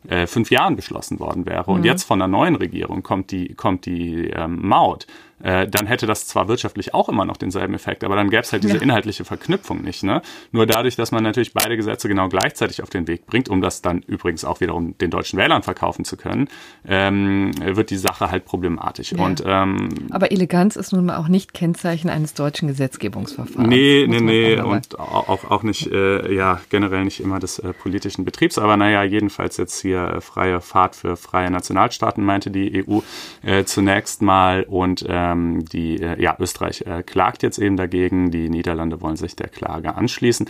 [0.08, 1.76] äh, fünf Jahren beschlossen worden wäre mhm.
[1.76, 5.06] und jetzt von der neuen Regierung kommt die, kommt die ähm, Maut,
[5.42, 8.52] äh, dann hätte das zwar wirtschaftlich auch immer noch denselben Effekt, aber dann gäbe es
[8.52, 8.82] halt diese ja.
[8.82, 10.02] inhaltliche Verknüpfung nicht.
[10.02, 10.22] Ne?
[10.52, 13.82] Nur dadurch, dass man natürlich beide Gesetze genau gleichzeitig auf den Weg bringt, um das
[13.82, 16.48] dann übrigens auch wiederum den deutschen Wählern verkaufen zu können,
[16.86, 19.12] ähm, wird die Sache halt problematisch.
[19.12, 19.24] Ja.
[19.24, 23.68] Und, ähm, aber Eleganz ist nun mal auch nicht Kennzeichen eines deutschen Gesetzgebungsverfahrens.
[23.68, 24.60] Nee, nee, nee.
[24.60, 28.58] Und auch, auch nicht, äh, ja, generell nicht immer des äh, politischen Betriebs.
[28.58, 33.00] Aber naja, jedenfalls jetzt hier äh, freie Fahrt für freie Nationalstaaten, meinte die EU
[33.42, 34.64] äh, zunächst mal.
[34.64, 38.30] Und ähm, die, äh, ja, Österreich äh, klagt jetzt eben dagegen.
[38.30, 40.48] Die Niederlande wollen sich der Klage anschließen.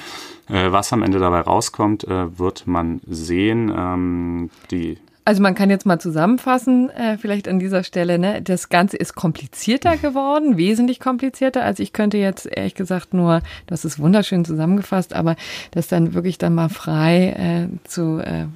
[0.48, 3.72] Äh, was am Ende dabei rauskommt, äh, wird man sehen.
[3.76, 8.40] Ähm, die also man kann jetzt mal zusammenfassen, äh, vielleicht an dieser Stelle, ne?
[8.42, 11.64] das Ganze ist komplizierter geworden, wesentlich komplizierter.
[11.64, 15.34] Also ich könnte jetzt ehrlich gesagt nur, das ist wunderschön zusammengefasst, aber
[15.72, 18.46] das dann wirklich dann mal frei äh, zu äh,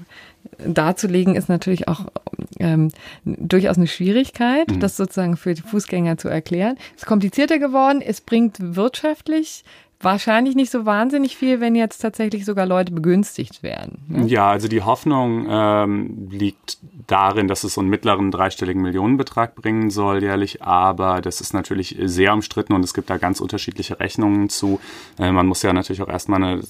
[0.58, 2.06] darzulegen, ist natürlich auch
[2.58, 2.90] ähm,
[3.24, 4.80] durchaus eine Schwierigkeit, mhm.
[4.80, 6.76] das sozusagen für die Fußgänger zu erklären.
[6.96, 9.64] Es ist komplizierter geworden, es bringt wirtschaftlich
[10.00, 14.02] wahrscheinlich nicht so wahnsinnig viel, wenn jetzt tatsächlich sogar Leute begünstigt werden.
[14.08, 14.26] Ne?
[14.26, 19.90] Ja, also die Hoffnung ähm, liegt darin, dass es so einen mittleren dreistelligen Millionenbetrag bringen
[19.90, 24.48] soll jährlich, aber das ist natürlich sehr umstritten und es gibt da ganz unterschiedliche Rechnungen
[24.48, 24.80] zu.
[25.18, 26.62] Äh, man muss ja natürlich auch erstmal eine,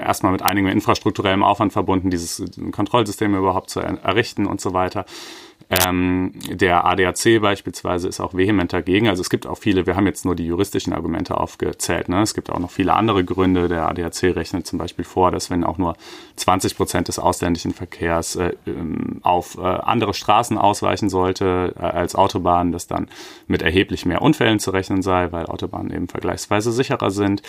[0.00, 5.04] erstmal mit einigem infrastrukturellem Aufwand verbunden, dieses Kontrollsystem überhaupt zu errichten und so weiter.
[5.70, 9.08] Ähm, der ADAC beispielsweise ist auch vehement dagegen.
[9.08, 12.08] Also es gibt auch viele, wir haben jetzt nur die juristischen Argumente aufgezählt.
[12.08, 12.22] Ne?
[12.22, 13.68] Es gibt auch noch viele andere Gründe.
[13.68, 15.96] Der ADAC rechnet zum Beispiel vor, dass wenn auch nur
[16.36, 22.14] 20 Prozent des ausländischen Verkehrs äh, ähm, auf äh, andere Straßen ausweichen sollte äh, als
[22.14, 23.08] Autobahnen, dass dann
[23.46, 27.42] mit erheblich mehr Unfällen zu rechnen sei, weil Autobahnen eben vergleichsweise sicherer sind.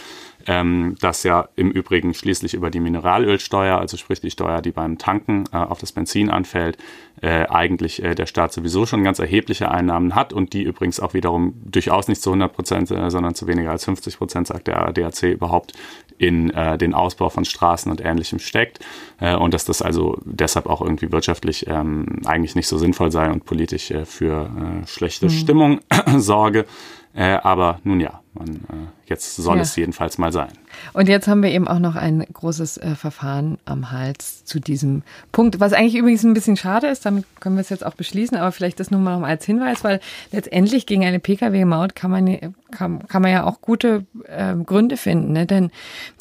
[0.45, 4.98] Ähm, das ja im Übrigen schließlich über die Mineralölsteuer, also sprich die Steuer, die beim
[4.98, 6.78] Tanken äh, auf das Benzin anfällt,
[7.21, 11.13] äh, eigentlich äh, der Staat sowieso schon ganz erhebliche Einnahmen hat und die übrigens auch
[11.13, 14.91] wiederum durchaus nicht zu 100 Prozent, äh, sondern zu weniger als 50 Prozent, sagt der
[14.93, 15.73] DAC, überhaupt
[16.17, 18.79] in äh, den Ausbau von Straßen und Ähnlichem steckt
[19.19, 23.32] äh, und dass das also deshalb auch irgendwie wirtschaftlich ähm, eigentlich nicht so sinnvoll sei
[23.32, 24.49] und politisch äh, für
[24.84, 25.29] äh, schlechte mhm.
[25.29, 25.79] Stimmung
[26.17, 26.65] sorge.
[27.13, 29.63] Äh, aber nun ja, man, äh, jetzt soll ja.
[29.63, 30.51] es jedenfalls mal sein.
[30.93, 35.03] Und jetzt haben wir eben auch noch ein großes äh, Verfahren am Hals zu diesem
[35.31, 38.37] Punkt, was eigentlich übrigens ein bisschen schade ist, damit können wir es jetzt auch beschließen,
[38.37, 39.99] aber vielleicht das nur mal als Hinweis, weil
[40.31, 45.33] letztendlich gegen eine Pkw-Maut kann man, kann, kann man ja auch gute äh, Gründe finden,
[45.33, 45.45] ne?
[45.45, 45.71] denn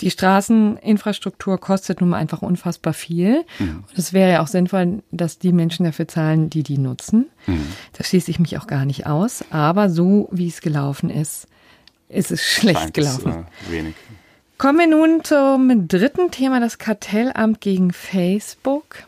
[0.01, 3.45] die Straßeninfrastruktur kostet nun mal einfach unfassbar viel.
[3.59, 3.85] Mhm.
[3.89, 7.27] Und es wäre ja auch sinnvoll, dass die Menschen dafür zahlen, die die nutzen.
[7.47, 7.67] Mhm.
[7.93, 11.47] Da schließe ich mich auch gar nicht aus, aber so wie es gelaufen ist,
[12.09, 13.47] ist es schlecht Scheint gelaufen.
[13.63, 13.95] Es, äh, wenig.
[14.59, 19.05] Kommen wir nun zum dritten Thema, das Kartellamt gegen Facebook.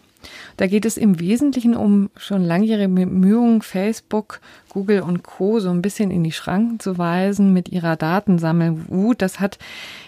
[0.57, 5.59] Da geht es im Wesentlichen um schon langjährige Bemühungen, Facebook, Google und Co.
[5.59, 9.21] so ein bisschen in die Schranken zu weisen mit ihrer Datensammelwut.
[9.23, 9.59] Das hat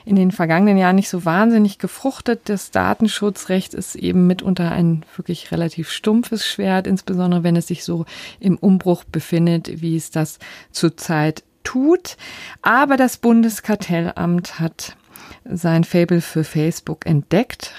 [0.04, 2.42] in den vergangenen Jahren nicht so wahnsinnig gefruchtet.
[2.44, 8.06] Das Datenschutzrecht ist eben mitunter ein wirklich relativ stumpfes Schwert, insbesondere wenn es sich so
[8.38, 10.38] im Umbruch befindet, wie es das
[10.70, 12.16] zurzeit tut.
[12.60, 14.96] Aber das Bundeskartellamt hat
[15.44, 17.74] sein Fable für Facebook entdeckt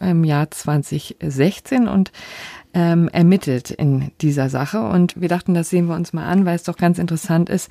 [0.00, 2.12] im Jahr 2016 und
[2.74, 4.80] ähm, ermittelt in dieser Sache.
[4.80, 7.70] Und wir dachten, das sehen wir uns mal an, weil es doch ganz interessant ist,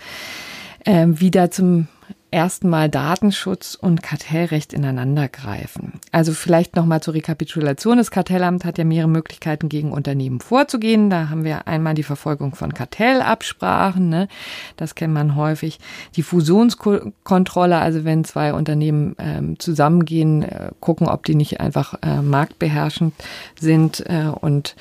[0.86, 1.88] ähm, wie da zum
[2.34, 5.94] ersten Mal Datenschutz und Kartellrecht ineinander greifen.
[6.12, 7.98] Also vielleicht nochmal zur Rekapitulation.
[7.98, 11.10] Das Kartellamt hat ja mehrere Möglichkeiten, gegen Unternehmen vorzugehen.
[11.10, 14.10] Da haben wir einmal die Verfolgung von Kartellabsprachen.
[14.10, 14.28] Ne?
[14.76, 15.80] Das kennt man häufig.
[16.16, 22.22] Die Fusionskontrolle, also wenn zwei Unternehmen ähm, zusammengehen, äh, gucken, ob die nicht einfach äh,
[22.22, 23.14] marktbeherrschend
[23.60, 24.76] sind äh, und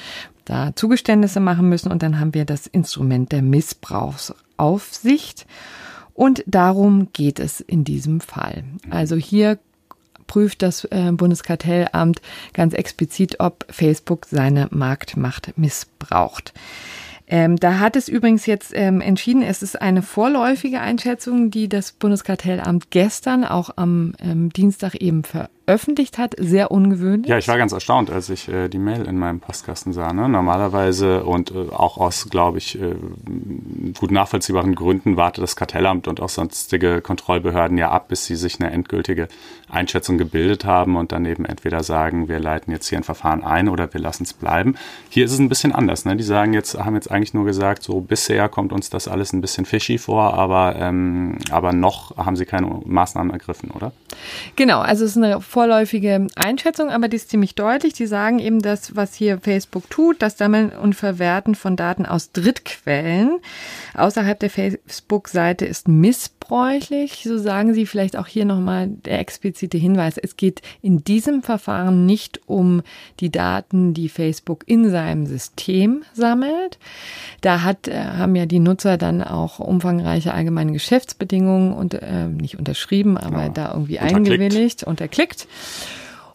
[0.46, 1.92] da Zugeständnisse machen müssen.
[1.92, 5.46] Und dann haben wir das Instrument der Missbrauchsaufsicht.
[6.14, 8.64] Und darum geht es in diesem Fall.
[8.90, 9.58] Also hier
[10.26, 12.20] prüft das äh, Bundeskartellamt
[12.52, 16.52] ganz explizit, ob Facebook seine Marktmacht missbraucht.
[17.26, 21.92] Ähm, da hat es übrigens jetzt ähm, entschieden, es ist eine vorläufige Einschätzung, die das
[21.92, 26.34] Bundeskartellamt gestern auch am ähm, Dienstag eben veröffentlicht veröffentlicht hat.
[26.38, 27.30] Sehr ungewöhnlich.
[27.30, 30.12] Ja, ich war ganz erstaunt, als ich äh, die Mail in meinem Postkasten sah.
[30.12, 30.28] Ne?
[30.28, 32.94] Normalerweise und äh, auch aus, glaube ich, äh,
[33.98, 38.60] gut nachvollziehbaren Gründen wartet das Kartellamt und auch sonstige Kontrollbehörden ja ab, bis sie sich
[38.60, 39.28] eine endgültige
[39.70, 43.70] Einschätzung gebildet haben und dann eben entweder sagen, wir leiten jetzt hier ein Verfahren ein
[43.70, 44.74] oder wir lassen es bleiben.
[45.08, 46.04] Hier ist es ein bisschen anders.
[46.04, 46.16] Ne?
[46.16, 49.40] Die sagen jetzt, haben jetzt eigentlich nur gesagt, so bisher kommt uns das alles ein
[49.40, 53.92] bisschen fishy vor, aber, ähm, aber noch haben sie keine Maßnahmen ergriffen, oder?
[54.56, 57.92] Genau, also es ist eine Vor vorläufige Einschätzung, aber die ist ziemlich deutlich.
[57.92, 62.32] Die sagen eben, dass was hier Facebook tut, das Sammeln und Verwerten von Daten aus
[62.32, 63.38] Drittquellen
[63.94, 67.22] außerhalb der Facebook-Seite ist missbräuchlich.
[67.22, 70.18] So sagen sie vielleicht auch hier nochmal der explizite Hinweis.
[70.18, 72.82] Es geht in diesem Verfahren nicht um
[73.20, 76.80] die Daten, die Facebook in seinem System sammelt.
[77.40, 82.58] Da hat, äh, haben ja die Nutzer dann auch umfangreiche allgemeine Geschäftsbedingungen und äh, nicht
[82.58, 85.41] unterschrieben, aber ja, da irgendwie eingewilligt, unterklickt.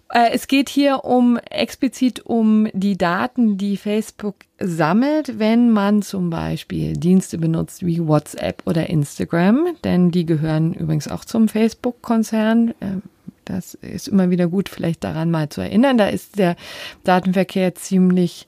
[0.10, 6.30] Äh, es geht hier um explizit um die Daten, die Facebook sammelt, wenn man zum
[6.30, 12.70] Beispiel Dienste benutzt wie WhatsApp oder Instagram, denn die gehören übrigens auch zum Facebook-Konzern.
[12.80, 13.02] Äh,
[13.46, 15.98] das ist immer wieder gut, vielleicht daran mal zu erinnern.
[15.98, 16.58] Da ist der
[17.06, 18.46] Datenverkehr ziemlich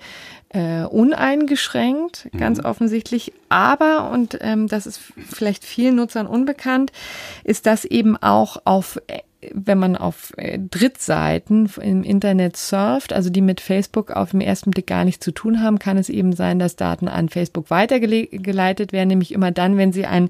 [0.49, 2.65] äh, uneingeschränkt, ganz mhm.
[2.65, 3.31] offensichtlich.
[3.47, 6.91] Aber, und ähm, das ist vielleicht vielen Nutzern unbekannt,
[7.45, 8.99] ist das eben auch auf
[9.53, 14.71] wenn man auf äh, Drittseiten im Internet surft, also die mit Facebook auf den ersten
[14.71, 18.91] Blick gar nichts zu tun haben, kann es eben sein, dass Daten an Facebook weitergeleitet
[18.91, 20.29] werden, nämlich immer dann, wenn sie einen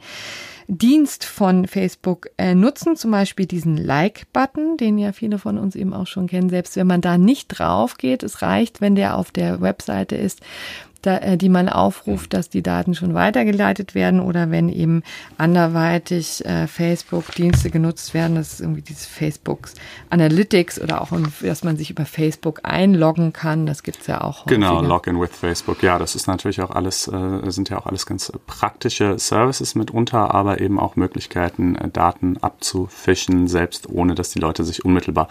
[0.72, 5.96] Dienst von Facebook äh, nutzen, zum Beispiel diesen Like-Button, den ja viele von uns eben
[5.96, 9.32] auch schon kennen, selbst wenn man da nicht drauf geht, es reicht, wenn der auf
[9.32, 10.42] der Webseite ist,
[11.02, 15.04] da, äh, die man aufruft, dass die Daten schon weitergeleitet werden oder wenn eben
[15.38, 19.70] anderweitig äh, Facebook-Dienste genutzt werden, das ist irgendwie dieses Facebook
[20.10, 21.10] Analytics oder auch,
[21.42, 24.46] dass man sich über Facebook einloggen kann, das gibt's ja auch.
[24.46, 24.82] Genau, häufiger.
[24.82, 28.06] Genau, Login with Facebook, ja, das ist natürlich auch alles, äh, sind ja auch alles
[28.06, 34.40] ganz praktische Services mitunter, aber eben auch Möglichkeiten, äh, Daten abzufischen, selbst ohne, dass die
[34.40, 35.30] Leute sich unmittelbar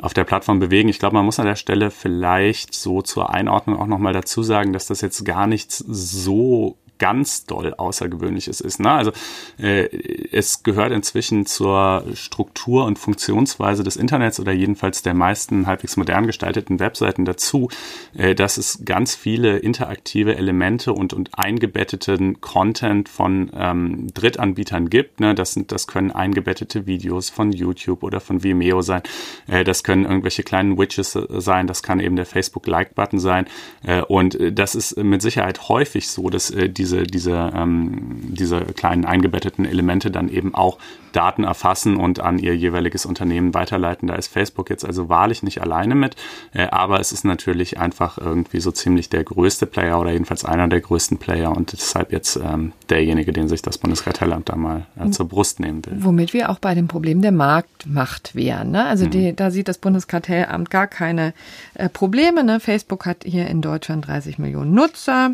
[0.00, 0.88] auf der Plattform bewegen.
[0.88, 4.72] Ich glaube, man muss an der Stelle vielleicht so zur Einordnung auch nochmal dazu sagen,
[4.72, 8.80] dass das jetzt gar nichts so ganz doll Außergewöhnliches ist.
[8.80, 8.90] Ne?
[8.90, 9.12] Also
[9.58, 9.90] äh,
[10.32, 16.26] es gehört inzwischen zur Struktur und Funktionsweise des Internets oder jedenfalls der meisten halbwegs modern
[16.26, 17.68] gestalteten Webseiten dazu,
[18.16, 25.20] äh, dass es ganz viele interaktive Elemente und, und eingebetteten Content von ähm, Drittanbietern gibt.
[25.20, 25.34] Ne?
[25.34, 29.02] Das, sind, das können eingebettete Videos von YouTube oder von Vimeo sein.
[29.46, 31.66] Äh, das können irgendwelche kleinen Widgets sein.
[31.66, 33.44] Das kann eben der Facebook-Like-Button sein.
[33.82, 38.60] Äh, und das ist mit Sicherheit häufig so, dass äh, die diese, diese, ähm, diese
[38.60, 40.78] kleinen eingebetteten Elemente dann eben auch
[41.12, 44.08] Daten erfassen und an ihr jeweiliges Unternehmen weiterleiten.
[44.08, 46.16] Da ist Facebook jetzt also wahrlich nicht alleine mit,
[46.52, 50.66] äh, aber es ist natürlich einfach irgendwie so ziemlich der größte Player oder jedenfalls einer
[50.66, 55.10] der größten Player und deshalb jetzt ähm, derjenige, den sich das Bundeskartellamt da mal äh,
[55.10, 55.94] zur Brust nehmen will.
[55.98, 58.72] Womit wir auch bei dem Problem der Marktmacht wären.
[58.72, 58.84] Ne?
[58.84, 59.36] Also die, mhm.
[59.36, 61.32] da sieht das Bundeskartellamt gar keine
[61.74, 62.42] äh, Probleme.
[62.42, 62.58] Ne?
[62.58, 65.30] Facebook hat hier in Deutschland 30 Millionen Nutzer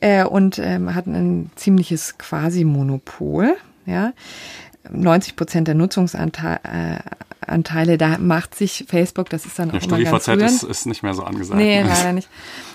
[0.00, 3.56] äh, und ähm, hat ein ziemliches Quasi-Monopol.
[3.86, 4.12] Ja.
[4.90, 7.02] 90 Prozent der Nutzungsanteile,
[7.92, 10.42] äh, da macht sich Facebook, das ist dann auch ja, immer ganz rührend.
[10.42, 11.58] Ist, ist nicht mehr so angesagt.
[11.58, 12.28] Nee, leider nicht.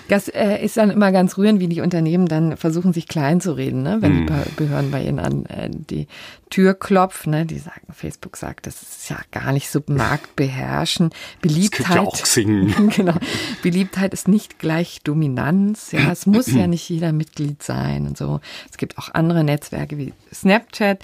[0.08, 3.52] Das äh, ist dann immer ganz rührend, wie die Unternehmen dann versuchen, sich klein zu
[3.52, 3.98] reden, ne?
[4.00, 6.06] wenn die Behörden bei ihnen an äh, die
[6.48, 7.32] Tür klopfen.
[7.32, 7.46] Ne?
[7.46, 11.10] Die sagen, Facebook sagt, das ist ja gar nicht so marktbeherrschen.
[11.40, 11.96] Beliebtheit.
[11.96, 12.90] Ja auch singen.
[12.96, 13.14] genau.
[13.62, 15.90] Beliebtheit ist nicht gleich Dominanz.
[15.92, 18.40] Ja, es muss ja nicht jeder Mitglied sein und so.
[18.70, 21.00] Es gibt auch andere Netzwerke wie Snapchat.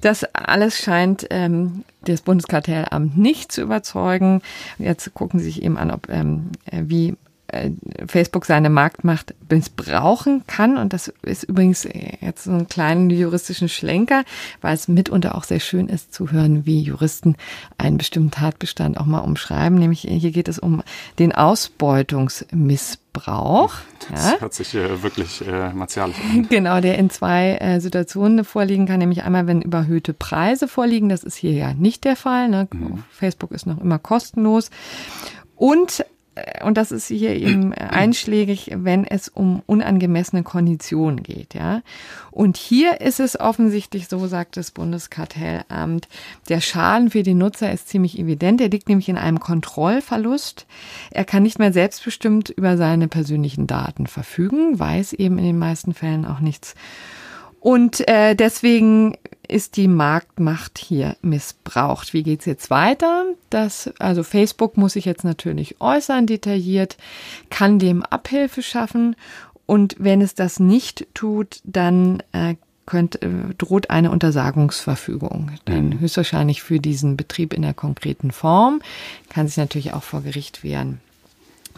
[0.00, 4.40] Das alles scheint ähm, das Bundeskartellamt nicht zu überzeugen.
[4.78, 7.14] Jetzt gucken Sie sich eben an, ob ähm, wie äh,
[8.06, 10.76] Facebook seine Marktmacht missbrauchen kann.
[10.76, 11.88] Und das ist übrigens
[12.20, 14.24] jetzt so einen kleinen juristischen Schlenker,
[14.60, 17.36] weil es mitunter auch sehr schön ist zu hören, wie Juristen
[17.78, 19.78] einen bestimmten Tatbestand auch mal umschreiben.
[19.78, 20.82] Nämlich hier geht es um
[21.18, 23.76] den Ausbeutungsmissbrauch.
[24.10, 24.40] Das ja.
[24.40, 26.46] hört sich äh, wirklich äh, martialisch an.
[26.50, 31.08] Genau, der in zwei äh, Situationen vorliegen kann, nämlich einmal, wenn überhöhte Preise vorliegen.
[31.08, 32.50] Das ist hier ja nicht der Fall.
[32.50, 32.68] Ne?
[32.70, 33.04] Mhm.
[33.10, 34.68] Facebook ist noch immer kostenlos.
[35.56, 36.04] Und
[36.64, 41.82] und das ist hier eben einschlägig, wenn es um unangemessene Konditionen geht, ja.
[42.30, 46.08] Und hier ist es offensichtlich so, sagt das Bundeskartellamt,
[46.48, 48.60] der Schaden für den Nutzer ist ziemlich evident.
[48.60, 50.66] Er liegt nämlich in einem Kontrollverlust.
[51.10, 55.94] Er kann nicht mehr selbstbestimmt über seine persönlichen Daten verfügen, weiß eben in den meisten
[55.94, 56.74] Fällen auch nichts
[57.60, 59.16] und äh, deswegen
[59.48, 62.12] ist die Marktmacht hier missbraucht.
[62.12, 63.24] Wie geht's jetzt weiter?
[63.50, 66.98] Das, also Facebook muss sich jetzt natürlich äußern, detailliert,
[67.48, 69.16] kann dem Abhilfe schaffen.
[69.64, 75.52] Und wenn es das nicht tut, dann äh, könnt, äh, droht eine Untersagungsverfügung.
[75.64, 76.00] Dann mhm.
[76.00, 78.80] höchstwahrscheinlich für diesen Betrieb in der konkreten Form.
[79.30, 81.00] Kann sich natürlich auch vor Gericht wehren.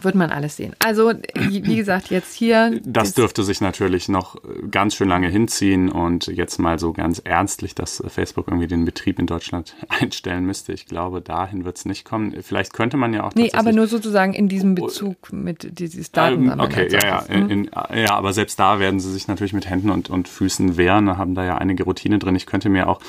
[0.03, 0.73] Wird man alles sehen.
[0.79, 2.79] Also, wie gesagt, jetzt hier.
[2.83, 4.35] Das dürfte sich natürlich noch
[4.69, 9.19] ganz schön lange hinziehen und jetzt mal so ganz ernstlich, dass Facebook irgendwie den Betrieb
[9.19, 10.73] in Deutschland einstellen müsste.
[10.73, 12.35] Ich glaube, dahin wird es nicht kommen.
[12.41, 13.35] Vielleicht könnte man ja auch.
[13.35, 16.59] Nee, aber nur sozusagen in diesem Bezug mit dieses Daten.
[16.59, 19.89] Okay, ja, ja, in, in, ja, aber selbst da werden sie sich natürlich mit Händen
[19.89, 22.35] und, und Füßen wehren, haben da ja einige Routine drin.
[22.35, 22.99] Ich könnte mir auch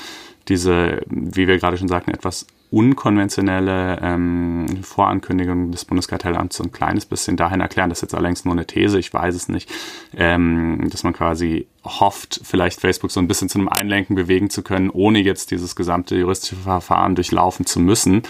[0.47, 7.05] diese, wie wir gerade schon sagten, etwas unkonventionelle ähm, Vorankündigung des Bundeskartellamts so ein kleines
[7.05, 7.89] bisschen dahin erklären.
[7.89, 9.69] Das ist jetzt allerdings nur eine These, ich weiß es nicht,
[10.17, 14.63] ähm, dass man quasi hofft, vielleicht Facebook so ein bisschen zu einem Einlenken bewegen zu
[14.63, 18.23] können, ohne jetzt dieses gesamte juristische Verfahren durchlaufen zu müssen.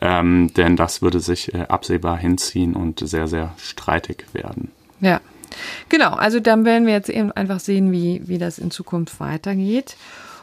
[0.00, 4.70] Ähm, denn das würde sich äh, absehbar hinziehen und sehr, sehr streitig werden.
[5.00, 5.20] Ja.
[5.88, 9.96] Genau, also dann werden wir jetzt eben einfach sehen, wie, wie das in Zukunft weitergeht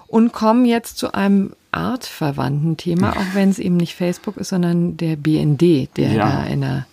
[0.08, 4.98] und kommen jetzt zu einem artverwandten Thema, auch wenn es eben nicht Facebook ist, sondern
[4.98, 6.30] der BND, der ja.
[6.30, 6.88] da in der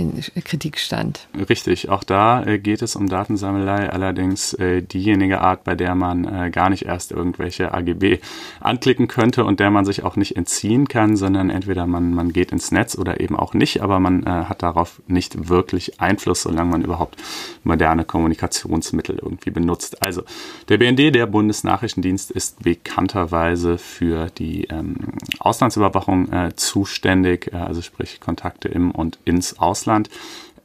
[0.00, 1.28] in Kritik stand.
[1.48, 6.24] Richtig, auch da äh, geht es um Datensammelei, allerdings äh, diejenige Art, bei der man
[6.24, 8.18] äh, gar nicht erst irgendwelche AGB
[8.60, 12.52] anklicken könnte und der man sich auch nicht entziehen kann, sondern entweder man, man geht
[12.52, 16.82] ins Netz oder eben auch nicht, aber man hat darauf nicht wirklich Einfluss, solange man
[16.82, 17.16] überhaupt
[17.64, 20.02] moderne Kommunikationsmittel irgendwie benutzt.
[20.02, 20.22] Also
[20.68, 24.96] der BND, der Bundesnachrichtendienst, ist bekannterweise für die ähm,
[25.38, 29.89] Auslandsüberwachung äh, zuständig, äh, also sprich Kontakte im und ins Ausland.
[29.90, 30.10] Ausland.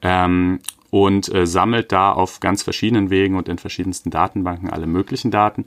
[0.02, 0.60] Ähm,
[0.92, 5.66] und äh, sammelt da auf ganz verschiedenen Wegen und in verschiedensten Datenbanken alle möglichen Daten.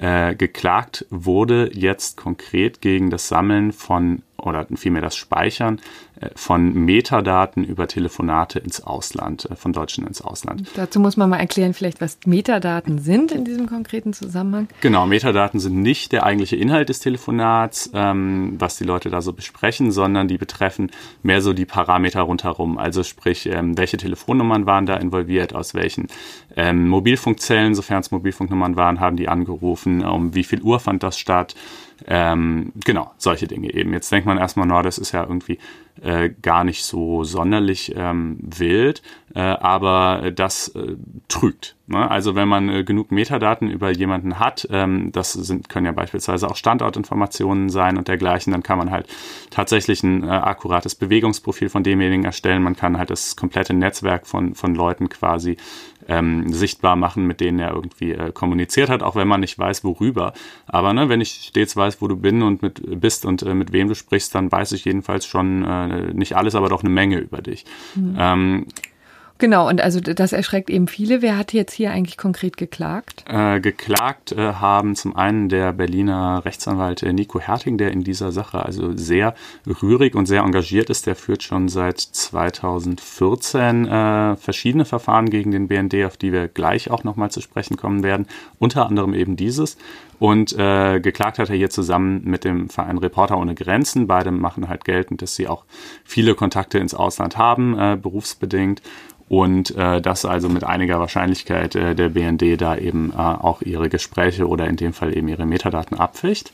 [0.00, 5.80] Äh, geklagt wurde jetzt konkret gegen das Sammeln von oder vielmehr das Speichern
[6.20, 10.68] äh, von Metadaten über Telefonate ins Ausland, äh, von Deutschen ins Ausland.
[10.74, 14.68] Dazu muss man mal erklären, vielleicht, was Metadaten sind in diesem konkreten Zusammenhang.
[14.80, 19.32] Genau, Metadaten sind nicht der eigentliche Inhalt des Telefonats, ähm, was die Leute da so
[19.32, 20.90] besprechen, sondern die betreffen
[21.22, 22.78] mehr so die Parameter rundherum.
[22.78, 26.08] Also sprich, ähm, welche Telefonnummern waren da involviert, aus welchen
[26.56, 31.18] ähm, Mobilfunkzellen, sofern es Mobilfunknummern waren, haben die angerufen, um wie viel Uhr fand das
[31.18, 31.54] statt.
[32.06, 33.92] Ähm, genau, solche Dinge eben.
[33.92, 35.58] Jetzt denkt man erstmal, na, das ist ja irgendwie
[36.02, 39.02] äh, gar nicht so sonderlich ähm, wild,
[39.34, 40.96] äh, aber das äh,
[41.28, 41.76] trügt.
[41.86, 42.10] Ne?
[42.10, 46.48] Also wenn man äh, genug Metadaten über jemanden hat, ähm, das sind, können ja beispielsweise
[46.48, 49.06] auch Standortinformationen sein und dergleichen, dann kann man halt
[49.50, 52.62] tatsächlich ein äh, akkurates Bewegungsprofil von demjenigen erstellen.
[52.62, 55.58] Man kann halt das komplette Netzwerk von, von Leuten quasi
[56.10, 59.84] ähm, sichtbar machen, mit denen er irgendwie äh, kommuniziert hat, auch wenn man nicht weiß,
[59.84, 60.32] worüber.
[60.66, 63.72] Aber ne, wenn ich stets weiß, wo du bin und mit, bist und äh, mit
[63.72, 67.18] wem du sprichst, dann weiß ich jedenfalls schon äh, nicht alles, aber doch eine Menge
[67.18, 67.64] über dich.
[67.94, 68.16] Mhm.
[68.18, 68.66] Ähm,
[69.40, 71.22] Genau, und also das erschreckt eben viele.
[71.22, 73.24] Wer hat jetzt hier eigentlich konkret geklagt?
[73.26, 78.32] Äh, geklagt äh, haben zum einen der Berliner Rechtsanwalt äh, Nico Herting, der in dieser
[78.32, 79.34] Sache also sehr
[79.82, 81.06] rührig und sehr engagiert ist.
[81.06, 86.90] Der führt schon seit 2014 äh, verschiedene Verfahren gegen den BND, auf die wir gleich
[86.90, 88.26] auch nochmal zu sprechen kommen werden.
[88.58, 89.78] Unter anderem eben dieses.
[90.18, 94.06] Und äh, geklagt hat er hier zusammen mit dem Verein Reporter ohne Grenzen.
[94.06, 95.64] Beide machen halt geltend, dass sie auch
[96.04, 98.82] viele Kontakte ins Ausland haben, äh, berufsbedingt
[99.30, 103.88] und äh, dass also mit einiger Wahrscheinlichkeit äh, der BND da eben äh, auch ihre
[103.88, 106.52] Gespräche oder in dem Fall eben ihre Metadaten abficht.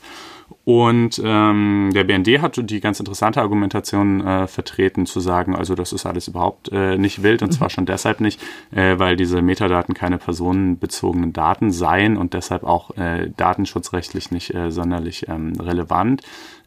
[0.63, 5.91] Und ähm, der BND hat die ganz interessante Argumentation äh, vertreten, zu sagen, also das
[5.91, 7.71] ist alles überhaupt äh, nicht wild und zwar mhm.
[7.71, 13.29] schon deshalb nicht, äh, weil diese Metadaten keine personenbezogenen Daten seien und deshalb auch äh,
[13.35, 16.21] datenschutzrechtlich nicht äh, sonderlich ähm, relevant.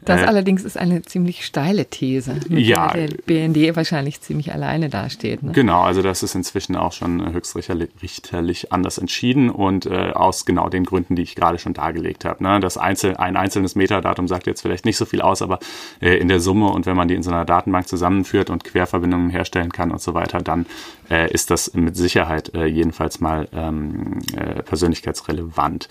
[0.05, 4.53] Das äh, allerdings ist eine ziemlich steile These, mit ja, der der BND wahrscheinlich ziemlich
[4.53, 5.43] alleine dasteht.
[5.43, 5.51] Ne?
[5.51, 10.83] Genau, also das ist inzwischen auch schon höchstrichterlich anders entschieden und äh, aus genau den
[10.83, 12.43] Gründen, die ich gerade schon dargelegt habe.
[12.43, 12.59] Ne?
[12.59, 15.59] Das Einzel ein einzelnes Metadatum sagt jetzt vielleicht nicht so viel aus, aber
[16.01, 19.29] äh, in der Summe und wenn man die in so einer Datenbank zusammenführt und Querverbindungen
[19.29, 20.65] herstellen kann und so weiter, dann
[21.09, 25.87] äh, ist das mit Sicherheit äh, jedenfalls mal ähm, äh, persönlichkeitsrelevant.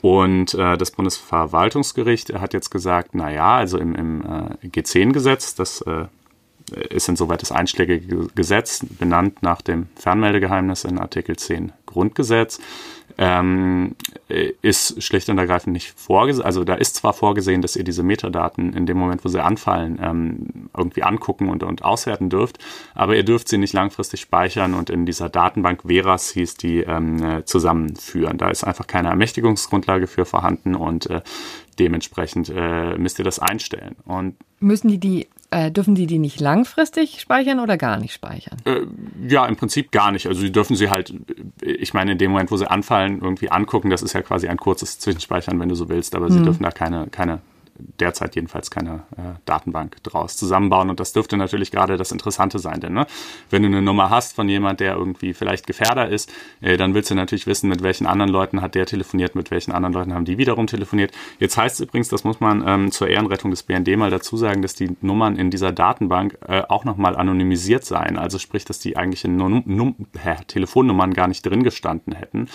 [0.00, 5.80] Und äh, das Bundesverwaltungsgericht hat jetzt gesagt, na ja, also im, im äh, G10-Gesetz, das
[5.82, 6.06] äh,
[6.90, 12.60] ist insoweit das einschlägige Gesetz, benannt nach dem Fernmeldegeheimnis in Artikel 10 Grundgesetz,
[13.18, 13.96] ähm,
[14.62, 16.44] ist schlicht und ergreifend nicht vorgesehen.
[16.44, 19.98] Also da ist zwar vorgesehen, dass ihr diese Metadaten in dem Moment, wo sie anfallen,
[20.00, 22.58] ähm, irgendwie angucken und, und auswerten dürft,
[22.94, 27.42] aber ihr dürft sie nicht langfristig speichern und in dieser Datenbank Veras hieß die ähm,
[27.44, 28.38] zusammenführen.
[28.38, 31.20] Da ist einfach keine Ermächtigungsgrundlage für vorhanden und äh,
[31.78, 33.96] dementsprechend äh, müsst ihr das einstellen.
[34.04, 38.58] Und Müssen die die äh, dürfen die die nicht langfristig speichern oder gar nicht speichern?
[38.64, 38.82] Äh,
[39.26, 40.26] ja, im Prinzip gar nicht.
[40.26, 41.14] Also die dürfen sie halt,
[41.62, 43.90] ich meine, in dem Moment, wo sie anfallen, irgendwie angucken.
[43.90, 46.14] Das ist ja quasi ein kurzes Zwischenspeichern, wenn du so willst.
[46.14, 46.32] Aber hm.
[46.32, 47.40] sie dürfen da keine, keine
[47.78, 50.90] derzeit jedenfalls keine äh, Datenbank draus zusammenbauen.
[50.90, 53.06] Und das dürfte natürlich gerade das Interessante sein, denn ne,
[53.50, 57.10] wenn du eine Nummer hast von jemand, der irgendwie vielleicht Gefährder ist, äh, dann willst
[57.10, 60.24] du natürlich wissen, mit welchen anderen Leuten hat der telefoniert, mit welchen anderen Leuten haben
[60.24, 61.12] die wiederum telefoniert.
[61.38, 64.62] Jetzt heißt es übrigens, das muss man ähm, zur Ehrenrettung des BND mal dazu sagen,
[64.62, 68.18] dass die Nummern in dieser Datenbank äh, auch nochmal anonymisiert seien.
[68.18, 69.94] Also sprich, dass die eigentlichen Num Num
[70.46, 72.48] Telefonnummern gar nicht drin gestanden hätten.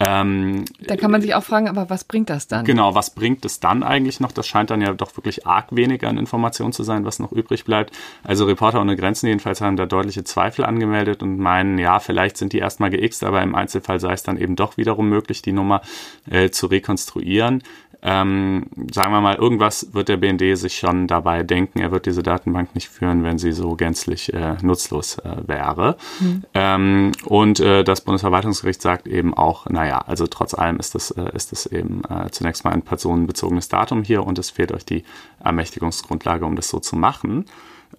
[0.00, 2.64] Ähm, da kann man sich auch fragen, aber was bringt das dann?
[2.64, 4.32] Genau, was bringt es dann eigentlich noch?
[4.32, 7.64] Das scheint dann ja doch wirklich arg weniger an Informationen zu sein, was noch übrig
[7.64, 7.96] bleibt.
[8.24, 12.52] Also Reporter ohne Grenzen jedenfalls haben da deutliche Zweifel angemeldet und meinen, ja, vielleicht sind
[12.52, 15.80] die erstmal geixt, aber im Einzelfall sei es dann eben doch wiederum möglich, die Nummer
[16.28, 17.62] äh, zu rekonstruieren
[18.06, 21.80] ähm, sagen wir mal, irgendwas wird der BND sich schon dabei denken.
[21.80, 25.96] Er wird diese Datenbank nicht führen, wenn sie so gänzlich äh, nutzlos äh, wäre.
[26.20, 26.44] Mhm.
[26.52, 31.34] Ähm, und äh, das Bundesverwaltungsgericht sagt eben auch, naja, also trotz allem ist das, äh,
[31.34, 35.04] ist das eben äh, zunächst mal ein personenbezogenes Datum hier und es fehlt euch die
[35.42, 37.46] Ermächtigungsgrundlage, um das so zu machen.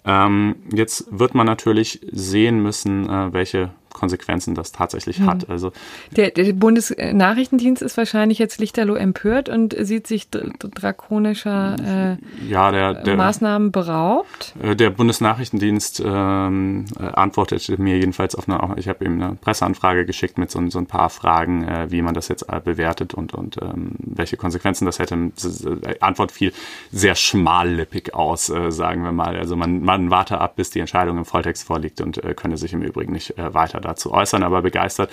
[0.05, 5.27] Ähm, jetzt wird man natürlich sehen müssen, äh, welche Konsequenzen das tatsächlich mhm.
[5.27, 5.49] hat.
[5.49, 5.71] Also
[6.15, 12.93] der, der Bundesnachrichtendienst ist wahrscheinlich jetzt lichterloh empört und sieht sich drakonischer äh, ja, der,
[12.93, 14.53] der, Maßnahmen beraubt.
[14.61, 20.05] Äh, der Bundesnachrichtendienst ähm, äh, antwortete mir jedenfalls auf eine, ich habe ihm eine Presseanfrage
[20.05, 23.33] geschickt mit so, so ein paar Fragen, äh, wie man das jetzt äh, bewertet und,
[23.33, 25.15] und ähm, welche Konsequenzen das hätte.
[25.15, 26.51] Die Antwort fiel
[26.91, 29.37] sehr schmallippig aus, äh, sagen wir mal.
[29.37, 32.73] Also man, man warte ab, bis die Entscheidung im Volltext vorliegt und äh, könne sich
[32.73, 35.11] im Übrigen nicht äh, weiter dazu äußern, aber begeistert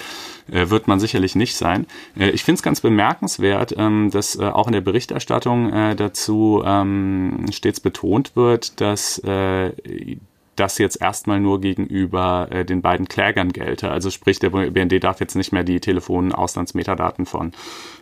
[0.51, 1.87] äh, wird man sicherlich nicht sein.
[2.19, 6.63] Äh, ich finde es ganz bemerkenswert, ähm, dass äh, auch in der Berichterstattung äh, dazu
[6.65, 9.73] ähm, stets betont wird, dass äh,
[10.57, 13.91] das jetzt erstmal nur gegenüber äh, den beiden Klägern gelte.
[13.91, 17.53] Also sprich, der BND darf jetzt nicht mehr die Telefon-Auslandsmetadaten von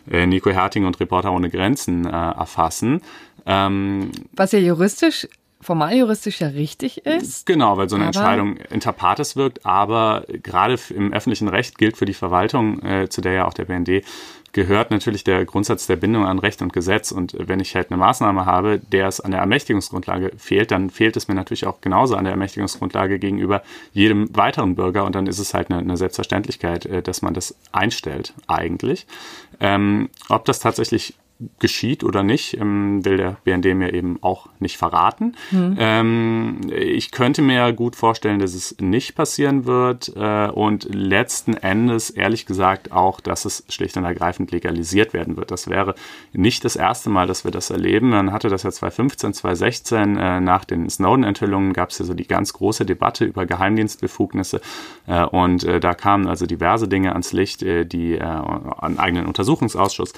[0.09, 3.01] äh, Nico Herting und Reporter ohne Grenzen äh, erfassen.
[3.45, 5.27] Ähm, Was ja juristisch
[5.61, 7.45] formal juristisch ja richtig ist.
[7.45, 12.05] Genau, weil so eine Entscheidung inter partes wirkt, aber gerade im öffentlichen Recht gilt für
[12.05, 14.03] die Verwaltung, äh, zu der ja auch der BND
[14.53, 17.11] gehört natürlich der Grundsatz der Bindung an Recht und Gesetz.
[17.11, 21.15] Und wenn ich halt eine Maßnahme habe, der es an der Ermächtigungsgrundlage fehlt, dann fehlt
[21.15, 25.05] es mir natürlich auch genauso an der Ermächtigungsgrundlage gegenüber jedem weiteren Bürger.
[25.05, 29.07] Und dann ist es halt eine, eine Selbstverständlichkeit, äh, dass man das einstellt, eigentlich.
[29.59, 31.13] Ähm, ob das tatsächlich
[31.59, 35.35] geschieht oder nicht, ähm, will der BND mir eben auch nicht verraten.
[35.51, 36.61] Mhm.
[36.71, 42.45] Ich könnte mir gut vorstellen, dass es nicht passieren wird äh, und letzten Endes ehrlich
[42.45, 45.51] gesagt auch, dass es schlicht und ergreifend legalisiert werden wird.
[45.51, 45.95] Das wäre
[46.33, 48.09] nicht das erste Mal, dass wir das erleben.
[48.09, 52.27] Man hatte das ja 2015, 2016 äh, nach den Snowden-Enthüllungen gab es ja so die
[52.27, 54.61] ganz große Debatte über Geheimdienstbefugnisse
[55.07, 60.13] äh, und da kamen also diverse Dinge ans Licht, die an eigenen Untersuchungsausschuss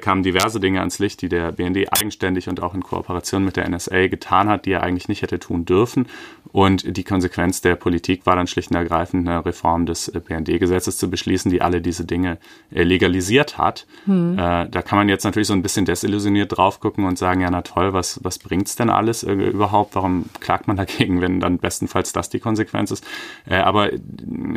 [0.00, 3.56] kamen diverse diverse Dinge ans Licht, die der BND eigenständig und auch in Kooperation mit
[3.56, 6.06] der NSA getan hat, die er eigentlich nicht hätte tun dürfen.
[6.52, 11.08] Und die Konsequenz der Politik war dann schlicht und ergreifend eine Reform des BND-Gesetzes zu
[11.08, 12.36] beschließen, die alle diese Dinge
[12.70, 13.86] äh, legalisiert hat.
[14.04, 14.38] Hm.
[14.38, 17.50] Äh, da kann man jetzt natürlich so ein bisschen desillusioniert drauf gucken und sagen, ja,
[17.50, 19.94] na toll, was, was bringt's denn alles äh, überhaupt?
[19.94, 23.04] Warum klagt man dagegen, wenn dann bestenfalls das die Konsequenz ist?
[23.48, 23.90] Äh, aber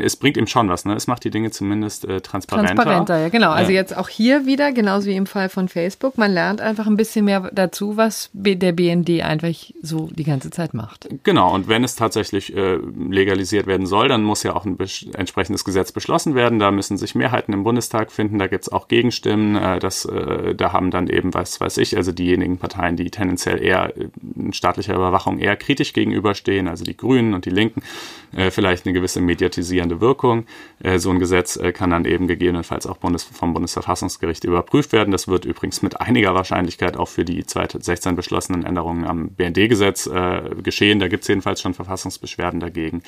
[0.01, 0.95] es bringt ihm schon was, ne?
[0.95, 2.75] Es macht die Dinge zumindest äh, transparenter.
[2.75, 3.51] Transparenter, ja, genau.
[3.51, 6.17] Also jetzt auch hier wieder, genauso wie im Fall von Facebook, Facebook.
[6.17, 10.73] Man lernt einfach ein bisschen mehr dazu, was der BND einfach so die ganze Zeit
[10.73, 11.07] macht.
[11.23, 12.79] Genau, und wenn es tatsächlich äh,
[13.09, 14.77] legalisiert werden soll, dann muss ja auch ein
[15.13, 16.57] entsprechendes Gesetz beschlossen werden.
[16.57, 19.55] Da müssen sich Mehrheiten im Bundestag finden, da gibt es auch Gegenstimmen.
[19.55, 23.61] Äh, das, äh, da haben dann eben, was weiß ich, also diejenigen Parteien, die tendenziell
[23.61, 24.07] eher äh,
[24.51, 27.83] staatlicher Überwachung eher kritisch gegenüberstehen, also die Grünen und die Linken,
[28.35, 30.45] äh, vielleicht eine gewisse mediatisierende Wirkung.
[30.81, 35.11] Äh, so ein Gesetz kann dann eben gegebenenfalls auch Bundes vom Bundesverfassungsgericht überprüft werden.
[35.11, 40.07] Das wird übrigens übrigens mit einiger Wahrscheinlichkeit auch für die 2016 beschlossenen Änderungen am BND-Gesetz
[40.07, 40.99] äh, geschehen.
[40.99, 43.01] Da gibt es jedenfalls schon Verfassungsbeschwerden dagegen.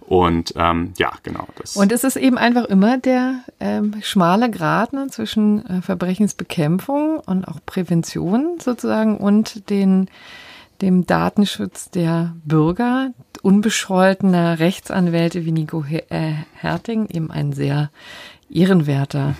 [0.00, 1.46] Und ähm, ja, genau.
[1.56, 1.76] Das.
[1.76, 7.46] Und es ist eben einfach immer der ähm, schmale Grat ne, zwischen äh, Verbrechensbekämpfung und
[7.46, 10.08] auch Prävention sozusagen und den,
[10.80, 13.12] dem Datenschutz der Bürger,
[13.42, 17.90] unbescholtener Rechtsanwälte wie Nico äh, Herting, eben ein sehr
[18.50, 19.34] ehrenwerter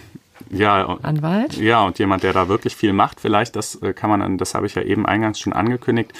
[0.51, 1.57] ja, Anwalt.
[1.57, 4.66] Ja, und jemand, der da wirklich viel macht, vielleicht, das äh, kann man, das habe
[4.66, 6.12] ich ja eben eingangs schon angekündigt,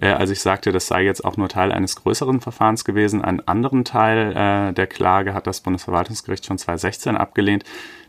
[0.00, 3.22] äh, als ich sagte, das sei jetzt auch nur Teil eines größeren Verfahrens gewesen.
[3.22, 7.64] Einen anderen Teil äh, der Klage hat das Bundesverwaltungsgericht schon 2016 abgelehnt.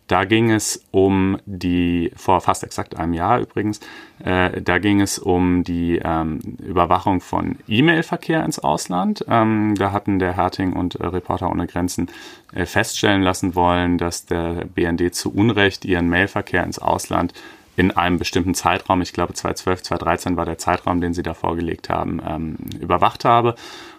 [0.07, 3.81] Da ging es um die, vor fast exakt einem Jahr übrigens,
[4.23, 9.25] äh, da ging es um die ähm, Überwachung von E-Mail-Verkehr ins Ausland.
[9.27, 12.07] Ähm, da hatten der Herting und äh, Reporter ohne Grenzen
[12.53, 17.33] äh, feststellen lassen wollen, dass der BND zu Unrecht ihren Mailverkehr ins Ausland
[17.75, 21.89] in einem bestimmten Zeitraum, ich glaube 2012, 2013 war der Zeitraum, den sie da vorgelegt
[21.89, 23.55] haben, ähm, überwacht habe.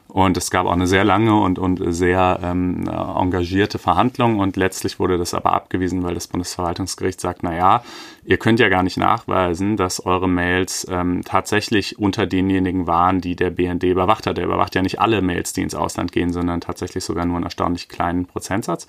[0.09, 4.99] Und es gab auch eine sehr lange und, und sehr ähm, engagierte Verhandlung und letztlich
[4.99, 7.83] wurde das aber abgewiesen, weil das Bundesverwaltungsgericht sagt, na ja,
[8.25, 13.37] ihr könnt ja gar nicht nachweisen, dass eure Mails ähm, tatsächlich unter denjenigen waren, die
[13.37, 14.39] der BND überwacht hat.
[14.39, 17.45] Der überwacht ja nicht alle Mails, die ins Ausland gehen, sondern tatsächlich sogar nur einen
[17.45, 18.87] erstaunlich kleinen Prozentsatz.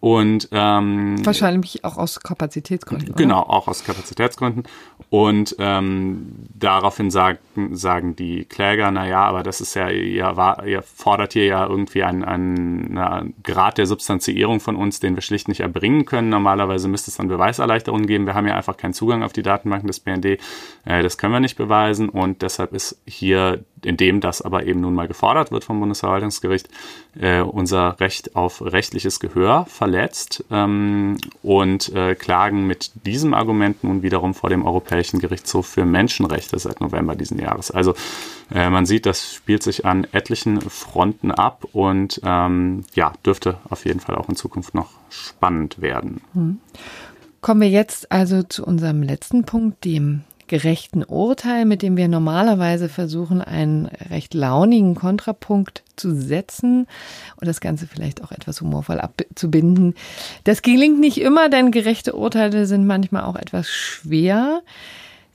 [0.00, 3.16] Und ähm, wahrscheinlich auch aus Kapazitätsgründen.
[3.16, 4.62] Genau, auch aus Kapazitätsgründen.
[5.10, 7.38] Und ähm, daraufhin sagen,
[7.72, 11.66] sagen die Kläger, na ja, aber das ist ja, ihr, war, ihr fordert hier ja
[11.66, 16.28] irgendwie einen, einen, einen Grad der Substanzierung von uns, den wir schlicht nicht erbringen können.
[16.28, 18.26] Normalerweise müsste es dann Beweiserleichterungen geben.
[18.26, 20.38] Wir haben ja einfach keinen Zugang auf die Datenbanken des BND.
[20.84, 24.94] Äh, das können wir nicht beweisen und deshalb ist hier indem das aber eben nun
[24.94, 26.68] mal gefordert wird vom Bundesverwaltungsgericht,
[27.18, 34.02] äh, unser Recht auf rechtliches Gehör verletzt ähm, und äh, klagen mit diesem Argument nun
[34.02, 37.70] wiederum vor dem Europäischen Gerichtshof für Menschenrechte seit November diesen Jahres.
[37.70, 37.94] Also
[38.52, 43.84] äh, man sieht, das spielt sich an etlichen Fronten ab und ähm, ja, dürfte auf
[43.84, 46.20] jeden Fall auch in Zukunft noch spannend werden.
[46.34, 46.58] Hm.
[47.40, 52.88] Kommen wir jetzt also zu unserem letzten Punkt, dem gerechten Urteil, mit dem wir normalerweise
[52.88, 56.86] versuchen, einen recht launigen Kontrapunkt zu setzen
[57.36, 59.94] und das Ganze vielleicht auch etwas humorvoll abzubinden.
[60.44, 64.62] Das gelingt nicht immer, denn gerechte Urteile sind manchmal auch etwas schwer.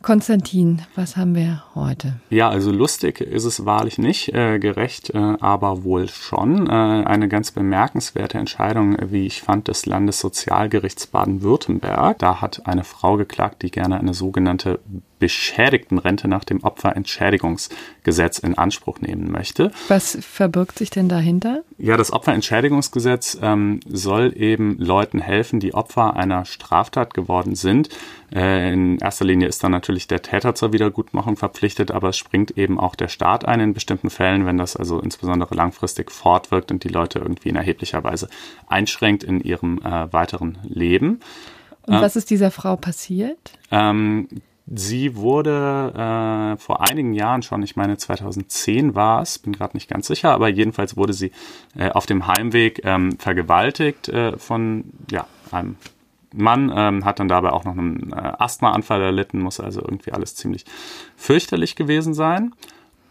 [0.03, 2.19] Konstantin, was haben wir heute?
[2.29, 6.67] Ja, also lustig ist es wahrlich nicht, äh, gerecht äh, aber wohl schon.
[6.67, 12.19] Äh, eine ganz bemerkenswerte Entscheidung, wie ich fand, des Landessozialgerichts Baden-Württemberg.
[12.19, 14.81] Da hat eine Frau geklagt, die gerne eine sogenannte
[15.23, 19.71] Beschädigtenrente nach dem Opferentschädigungsgesetz in Anspruch nehmen möchte.
[19.87, 21.63] Was verbirgt sich denn dahinter?
[21.77, 27.87] Ja, das Opferentschädigungsgesetz ähm, soll eben Leuten helfen, die Opfer einer Straftat geworden sind.
[28.35, 32.57] Äh, in erster Linie ist dann natürlich der Täter zur Wiedergutmachung verpflichtet, aber es springt
[32.57, 36.83] eben auch der Staat ein in bestimmten Fällen, wenn das also insbesondere langfristig fortwirkt und
[36.83, 38.27] die Leute irgendwie in erheblicher Weise
[38.67, 41.21] einschränkt in ihrem äh, weiteren Leben.
[41.85, 43.51] Und was ist dieser Frau passiert?
[43.71, 44.27] Ähm,
[44.65, 49.89] Sie wurde äh, vor einigen Jahren schon, ich meine 2010 war es, bin gerade nicht
[49.89, 51.31] ganz sicher, aber jedenfalls wurde sie
[51.75, 55.75] äh, auf dem Heimweg ähm, vergewaltigt äh, von ja, einem
[56.33, 60.35] Mann, ähm, hat dann dabei auch noch einen äh, Asthmaanfall erlitten, muss also irgendwie alles
[60.35, 60.65] ziemlich
[61.15, 62.53] fürchterlich gewesen sein.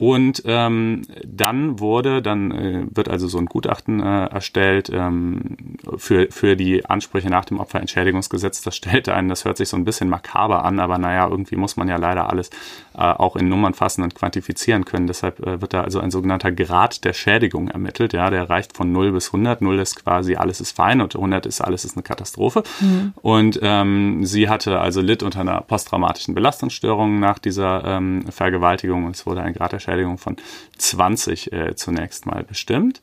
[0.03, 6.26] Und ähm, dann wurde, dann äh, wird also so ein Gutachten äh, erstellt ähm, für,
[6.28, 8.62] für die Ansprüche nach dem Opferentschädigungsgesetz.
[8.62, 11.76] Das stellte einen, das hört sich so ein bisschen makaber an, aber naja, irgendwie muss
[11.76, 12.50] man ja leider alles
[12.94, 15.07] äh, auch in Nummern fassen und quantifizieren können.
[15.07, 18.12] Deshalb äh, wird da also ein sogenannter Grad der Schädigung ermittelt.
[18.12, 19.62] Ja, der reicht von 0 bis 100.
[19.62, 22.64] 0 ist quasi alles ist fein und 100 ist alles ist eine Katastrophe.
[22.80, 23.12] Mhm.
[23.22, 29.14] Und ähm, sie hatte also litt unter einer posttraumatischen Belastungsstörung nach dieser ähm, Vergewaltigung und
[29.14, 30.36] es wurde ein Grad der Schädigung Beteiligung von
[30.78, 33.01] 20 äh, zunächst mal bestimmt.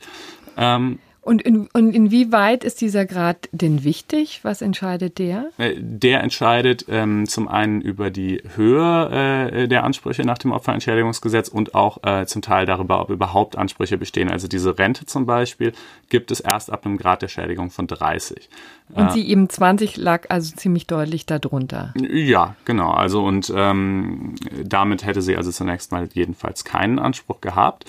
[0.57, 0.99] Ähm,
[1.29, 4.39] und, in, und inwieweit ist dieser Grad denn wichtig?
[4.41, 5.51] Was entscheidet der?
[5.59, 11.47] Äh, der entscheidet ähm, zum einen über die Höhe äh, der Ansprüche nach dem Opferentschädigungsgesetz
[11.47, 14.31] und auch äh, zum Teil darüber, ob überhaupt Ansprüche bestehen.
[14.31, 15.73] Also diese Rente zum Beispiel
[16.09, 18.49] gibt es erst ab einem Grad der Schädigung von 30.
[18.91, 21.93] Und äh, sie eben 20 lag also ziemlich deutlich darunter.
[22.11, 22.89] Ja, genau.
[22.89, 27.85] Also und ähm, damit hätte sie also zunächst mal jedenfalls keinen Anspruch gehabt.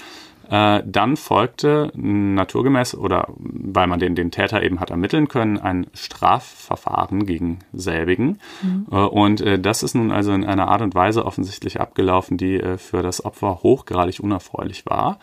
[0.50, 5.86] Äh, dann folgte naturgemäß oder weil man den, den Täter eben hat ermitteln können, ein
[5.94, 8.40] Strafverfahren gegen selbigen.
[8.60, 8.86] Mhm.
[8.90, 12.56] Äh, und äh, das ist nun also in einer Art und Weise offensichtlich abgelaufen, die
[12.56, 15.20] äh, für das Opfer hochgradig unerfreulich war.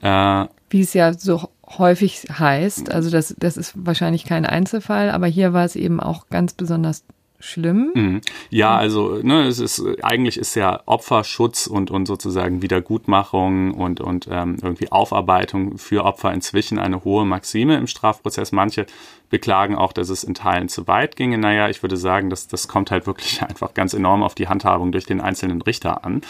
[0.00, 5.26] Äh, Wie es ja so häufig heißt, also das, das ist wahrscheinlich kein Einzelfall, aber
[5.26, 7.04] hier war es eben auch ganz besonders
[7.40, 7.90] schlimm.
[7.94, 8.20] Mhm.
[8.50, 14.28] Ja, also ne, es ist eigentlich ist ja Opferschutz und und sozusagen Wiedergutmachung und und
[14.30, 18.52] ähm, irgendwie Aufarbeitung für Opfer inzwischen eine hohe Maxime im Strafprozess.
[18.52, 18.86] Manche
[19.30, 21.38] beklagen auch, dass es in Teilen zu weit ginge.
[21.38, 24.92] Naja, ich würde sagen, dass das kommt halt wirklich einfach ganz enorm auf die Handhabung
[24.92, 26.20] durch den einzelnen Richter an.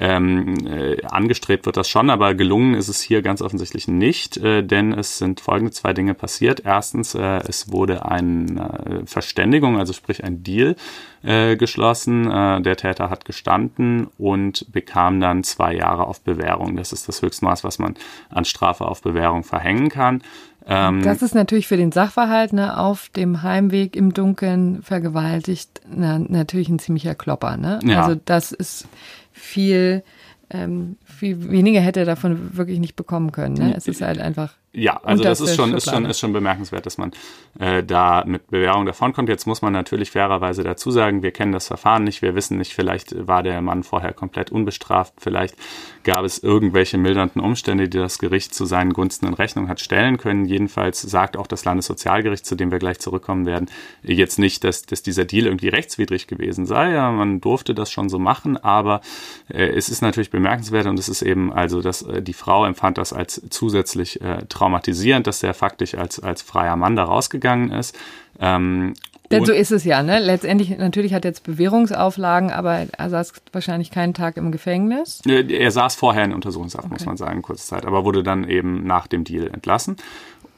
[0.00, 4.62] Ähm, äh, angestrebt wird das schon, aber gelungen ist es hier ganz offensichtlich nicht, äh,
[4.62, 6.62] denn es sind folgende zwei Dinge passiert.
[6.64, 10.76] Erstens, äh, es wurde eine Verständigung, also sprich ein Deal
[11.22, 12.30] äh, geschlossen.
[12.30, 16.76] Äh, der Täter hat gestanden und bekam dann zwei Jahre auf Bewährung.
[16.76, 17.94] Das ist das Höchstmaß, was man
[18.30, 20.22] an Strafe auf Bewährung verhängen kann.
[20.68, 26.18] Ähm, das ist natürlich für den Sachverhalt ne, auf dem Heimweg im Dunkeln vergewaltigt na,
[26.18, 27.56] natürlich ein ziemlicher Klopper.
[27.56, 27.80] Ne?
[27.84, 28.02] Ja.
[28.02, 28.86] Also das ist
[29.32, 30.04] viel,
[30.50, 33.54] ähm, viel weniger hätte er davon wirklich nicht bekommen können.
[33.54, 33.74] Ne?
[33.74, 36.84] Es ist halt einfach Ja, also das, das ist schon, ist schon, ist schon bemerkenswert,
[36.84, 37.12] dass man
[37.58, 39.30] äh, da mit Bewährung davonkommt.
[39.30, 42.74] Jetzt muss man natürlich fairerweise dazu sagen, wir kennen das Verfahren nicht, wir wissen nicht,
[42.74, 45.56] vielleicht war der Mann vorher komplett unbestraft, vielleicht
[46.04, 50.18] gab es irgendwelche mildernden Umstände, die das Gericht zu seinen Gunsten in Rechnung hat stellen
[50.18, 50.44] können.
[50.44, 53.70] Jedenfalls sagt auch das Landessozialgericht, zu dem wir gleich zurückkommen werden,
[54.02, 56.92] jetzt nicht, dass, dass dieser Deal irgendwie rechtswidrig gewesen sei.
[56.92, 59.00] Ja, man durfte das schon so machen, aber
[59.48, 62.98] äh, es ist natürlich bemerkenswert und es ist eben also, dass äh, die Frau empfand
[62.98, 67.96] das als zusätzlich äh, traumatisierend, dass der faktisch als, als freier Mann da rausgegangen ist.
[68.40, 68.94] Ähm,
[69.30, 70.20] denn so ist es ja, ne?
[70.20, 75.20] Letztendlich, natürlich hat er jetzt Bewährungsauflagen, aber er saß wahrscheinlich keinen Tag im Gefängnis.
[75.26, 76.94] Er saß vorher in Untersuchungshaft, okay.
[76.94, 79.96] muss man sagen, kurze Zeit, aber wurde dann eben nach dem Deal entlassen.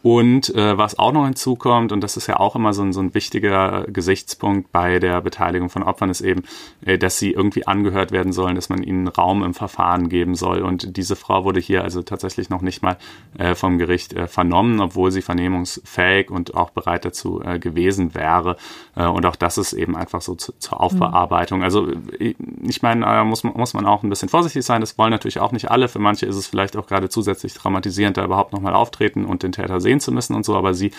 [0.03, 3.01] Und äh, was auch noch hinzukommt, und das ist ja auch immer so ein, so
[3.01, 6.42] ein wichtiger Gesichtspunkt bei der Beteiligung von Opfern, ist eben,
[6.80, 10.62] äh, dass sie irgendwie angehört werden sollen, dass man ihnen Raum im Verfahren geben soll.
[10.62, 12.96] Und diese Frau wurde hier also tatsächlich noch nicht mal
[13.36, 18.57] äh, vom Gericht äh, vernommen, obwohl sie vernehmungsfähig und auch bereit dazu äh, gewesen wäre.
[18.96, 21.62] Äh, und auch das ist eben einfach so zu, zur Aufbearbeitung.
[21.62, 21.88] Also
[22.18, 24.80] äh, ich meine, äh, muss, muss man auch ein bisschen vorsichtig sein.
[24.80, 25.88] Das wollen natürlich auch nicht alle.
[25.88, 29.53] Für manche ist es vielleicht auch gerade zusätzlich traumatisierend, da überhaupt nochmal auftreten und den
[29.53, 30.93] Täter sehen sehen zu müssen und so, aber sie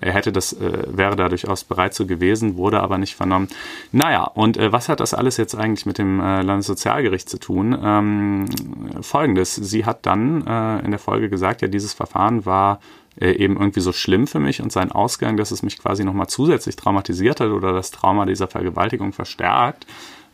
[0.00, 3.48] hätte das, äh, wäre da durchaus bereit zu gewesen, wurde aber nicht vernommen.
[3.92, 7.76] Naja, und äh, was hat das alles jetzt eigentlich mit dem äh, Landessozialgericht zu tun?
[7.82, 8.46] Ähm,
[9.02, 12.80] Folgendes, sie hat dann äh, in der Folge gesagt, ja, dieses Verfahren war
[13.20, 16.28] äh, eben irgendwie so schlimm für mich und sein Ausgang, dass es mich quasi nochmal
[16.28, 19.86] zusätzlich traumatisiert hat oder das Trauma dieser Vergewaltigung verstärkt.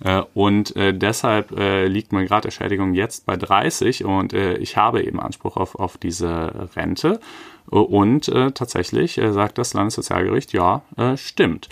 [0.05, 5.57] Äh, und äh, deshalb liegt meine Graderschädigung jetzt bei 30 und ich habe eben Anspruch
[5.57, 7.21] auf, auf diese Rente.
[7.67, 11.69] Und äh, tatsächlich äh, sagt das Landessozialgericht, ja, äh, stimmt.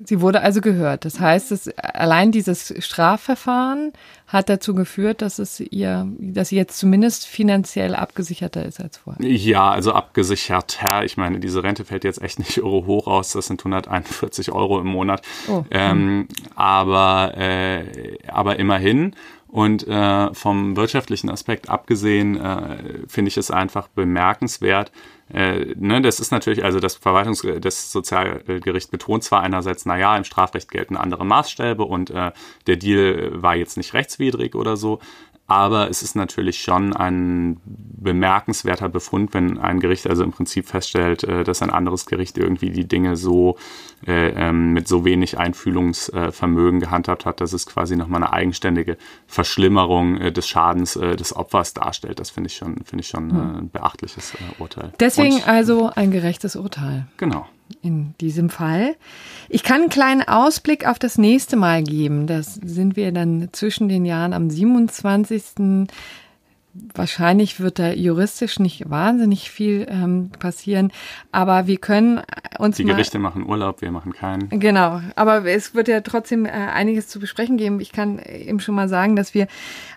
[0.00, 1.04] Sie wurde also gehört.
[1.04, 3.92] Das heißt, dass allein dieses Strafverfahren
[4.26, 9.24] hat dazu geführt, dass es ihr, dass sie jetzt zumindest finanziell abgesicherter ist als vorher.
[9.26, 11.04] Ja, also abgesicherter.
[11.04, 13.32] Ich meine, diese Rente fällt jetzt echt nicht Euro hoch aus.
[13.32, 15.22] Das sind 141 Euro im Monat.
[15.48, 15.64] Oh.
[15.70, 19.14] Ähm, aber, äh, aber immerhin.
[19.54, 24.90] Und äh, vom wirtschaftlichen Aspekt abgesehen, äh, finde ich es einfach bemerkenswert.
[25.32, 30.16] Äh, ne, das ist natürlich, also das Verwaltungs-, das Sozialgericht betont zwar einerseits, na ja,
[30.16, 32.32] im Strafrecht gelten andere Maßstäbe und äh,
[32.66, 34.98] der Deal war jetzt nicht rechtswidrig oder so,
[35.46, 41.22] aber es ist natürlich schon ein bemerkenswerter Befund, wenn ein Gericht also im Prinzip feststellt,
[41.24, 43.58] äh, dass ein anderes Gericht irgendwie die Dinge so
[44.06, 50.16] äh, ähm, mit so wenig Einfühlungsvermögen gehandhabt hat, dass es quasi nochmal eine eigenständige Verschlimmerung
[50.16, 52.20] äh, des Schadens des Opfers darstellt.
[52.20, 54.92] Das finde ich schon, finde ich schon ein beachtliches Urteil.
[55.00, 57.06] Deswegen Und, also ein gerechtes Urteil.
[57.16, 57.46] Genau
[57.82, 58.96] in diesem Fall.
[59.48, 62.26] Ich kann einen kleinen Ausblick auf das nächste Mal geben.
[62.26, 65.88] Das sind wir dann zwischen den Jahren am 27
[66.94, 70.92] wahrscheinlich wird da juristisch nicht wahnsinnig viel ähm, passieren,
[71.32, 72.20] aber wir können
[72.58, 74.48] uns die Gerichte machen Urlaub, wir machen keinen.
[74.50, 77.80] Genau, aber es wird ja trotzdem äh, einiges zu besprechen geben.
[77.80, 79.46] Ich kann eben schon mal sagen, dass wir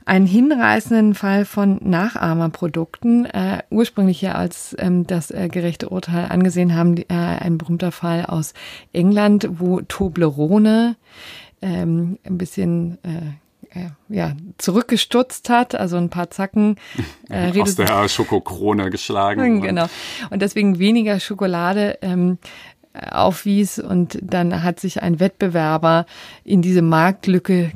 [0.06, 6.76] einen hinreißenden Fall von Nachahmerprodukten äh, ursprünglich ja als ähm, das äh, gerechte Urteil angesehen
[6.76, 8.54] haben, äh, ein berühmter Fall aus
[8.94, 10.96] England, wo Toblerone
[11.62, 13.47] ähm, ein bisschen äh, äh,
[14.10, 16.76] ja, zurückgestutzt hat, also ein paar Zacken.
[17.30, 19.62] Äh, Aus der Schokokrone geschlagen.
[19.68, 19.88] Genau.
[20.30, 22.38] Und deswegen weniger Schokolade ähm,
[22.94, 26.06] aufwies und dann hat sich ein Wettbewerber
[26.46, 27.74] in diese Marktlücke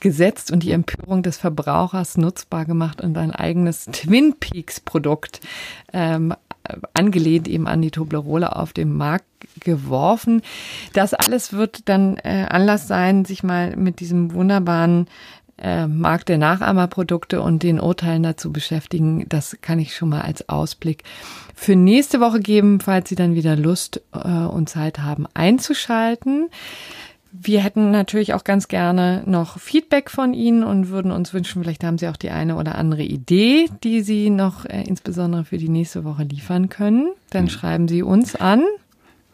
[0.00, 5.40] gesetzt und die Empörung des Verbrauchers nutzbar gemacht und ein eigenes Twin Peaks Produkt
[5.92, 6.34] ähm,
[6.94, 9.24] angelehnt eben an die Toblerone auf dem Markt
[9.60, 10.42] geworfen.
[10.92, 15.06] Das alles wird dann äh, Anlass sein, sich mal mit diesem wunderbaren
[15.62, 19.26] äh, Markt der Nachahmerprodukte und den Urteilen dazu beschäftigen.
[19.28, 21.04] Das kann ich schon mal als Ausblick
[21.54, 26.48] für nächste Woche geben, falls Sie dann wieder Lust äh, und Zeit haben einzuschalten.
[27.30, 31.82] Wir hätten natürlich auch ganz gerne noch Feedback von Ihnen und würden uns wünschen, vielleicht
[31.82, 35.70] haben Sie auch die eine oder andere Idee, die Sie noch äh, insbesondere für die
[35.70, 37.08] nächste Woche liefern können.
[37.30, 37.48] Dann mhm.
[37.48, 38.64] schreiben Sie uns an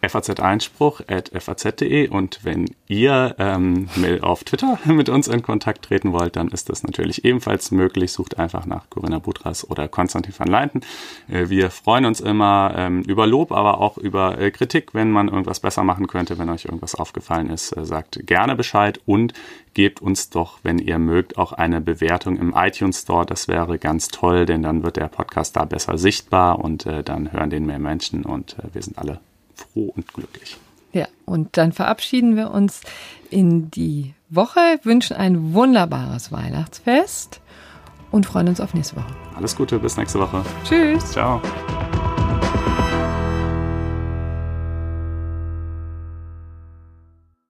[0.07, 3.89] faz-einspruch.faz.de und wenn ihr ähm,
[4.21, 8.13] auf Twitter mit uns in Kontakt treten wollt, dann ist das natürlich ebenfalls möglich.
[8.13, 10.83] Sucht einfach nach Corinna Butras oder Konstantin van Leinten.
[11.29, 15.27] Äh, wir freuen uns immer ähm, über Lob, aber auch über äh, Kritik, wenn man
[15.29, 17.77] irgendwas besser machen könnte, wenn euch irgendwas aufgefallen ist.
[17.77, 19.33] Äh, sagt gerne Bescheid und
[19.75, 23.27] gebt uns doch, wenn ihr mögt, auch eine Bewertung im iTunes Store.
[23.27, 27.33] Das wäre ganz toll, denn dann wird der Podcast da besser sichtbar und äh, dann
[27.33, 29.21] hören den mehr Menschen und äh, wir sind alle
[29.73, 30.57] froh und glücklich.
[30.93, 32.81] Ja, und dann verabschieden wir uns
[33.31, 37.41] in die Woche, wünschen ein wunderbares Weihnachtsfest
[38.11, 39.15] und freuen uns auf nächste Woche.
[39.37, 40.43] Alles Gute, bis nächste Woche.
[40.65, 41.13] Tschüss.
[41.13, 41.41] Ciao.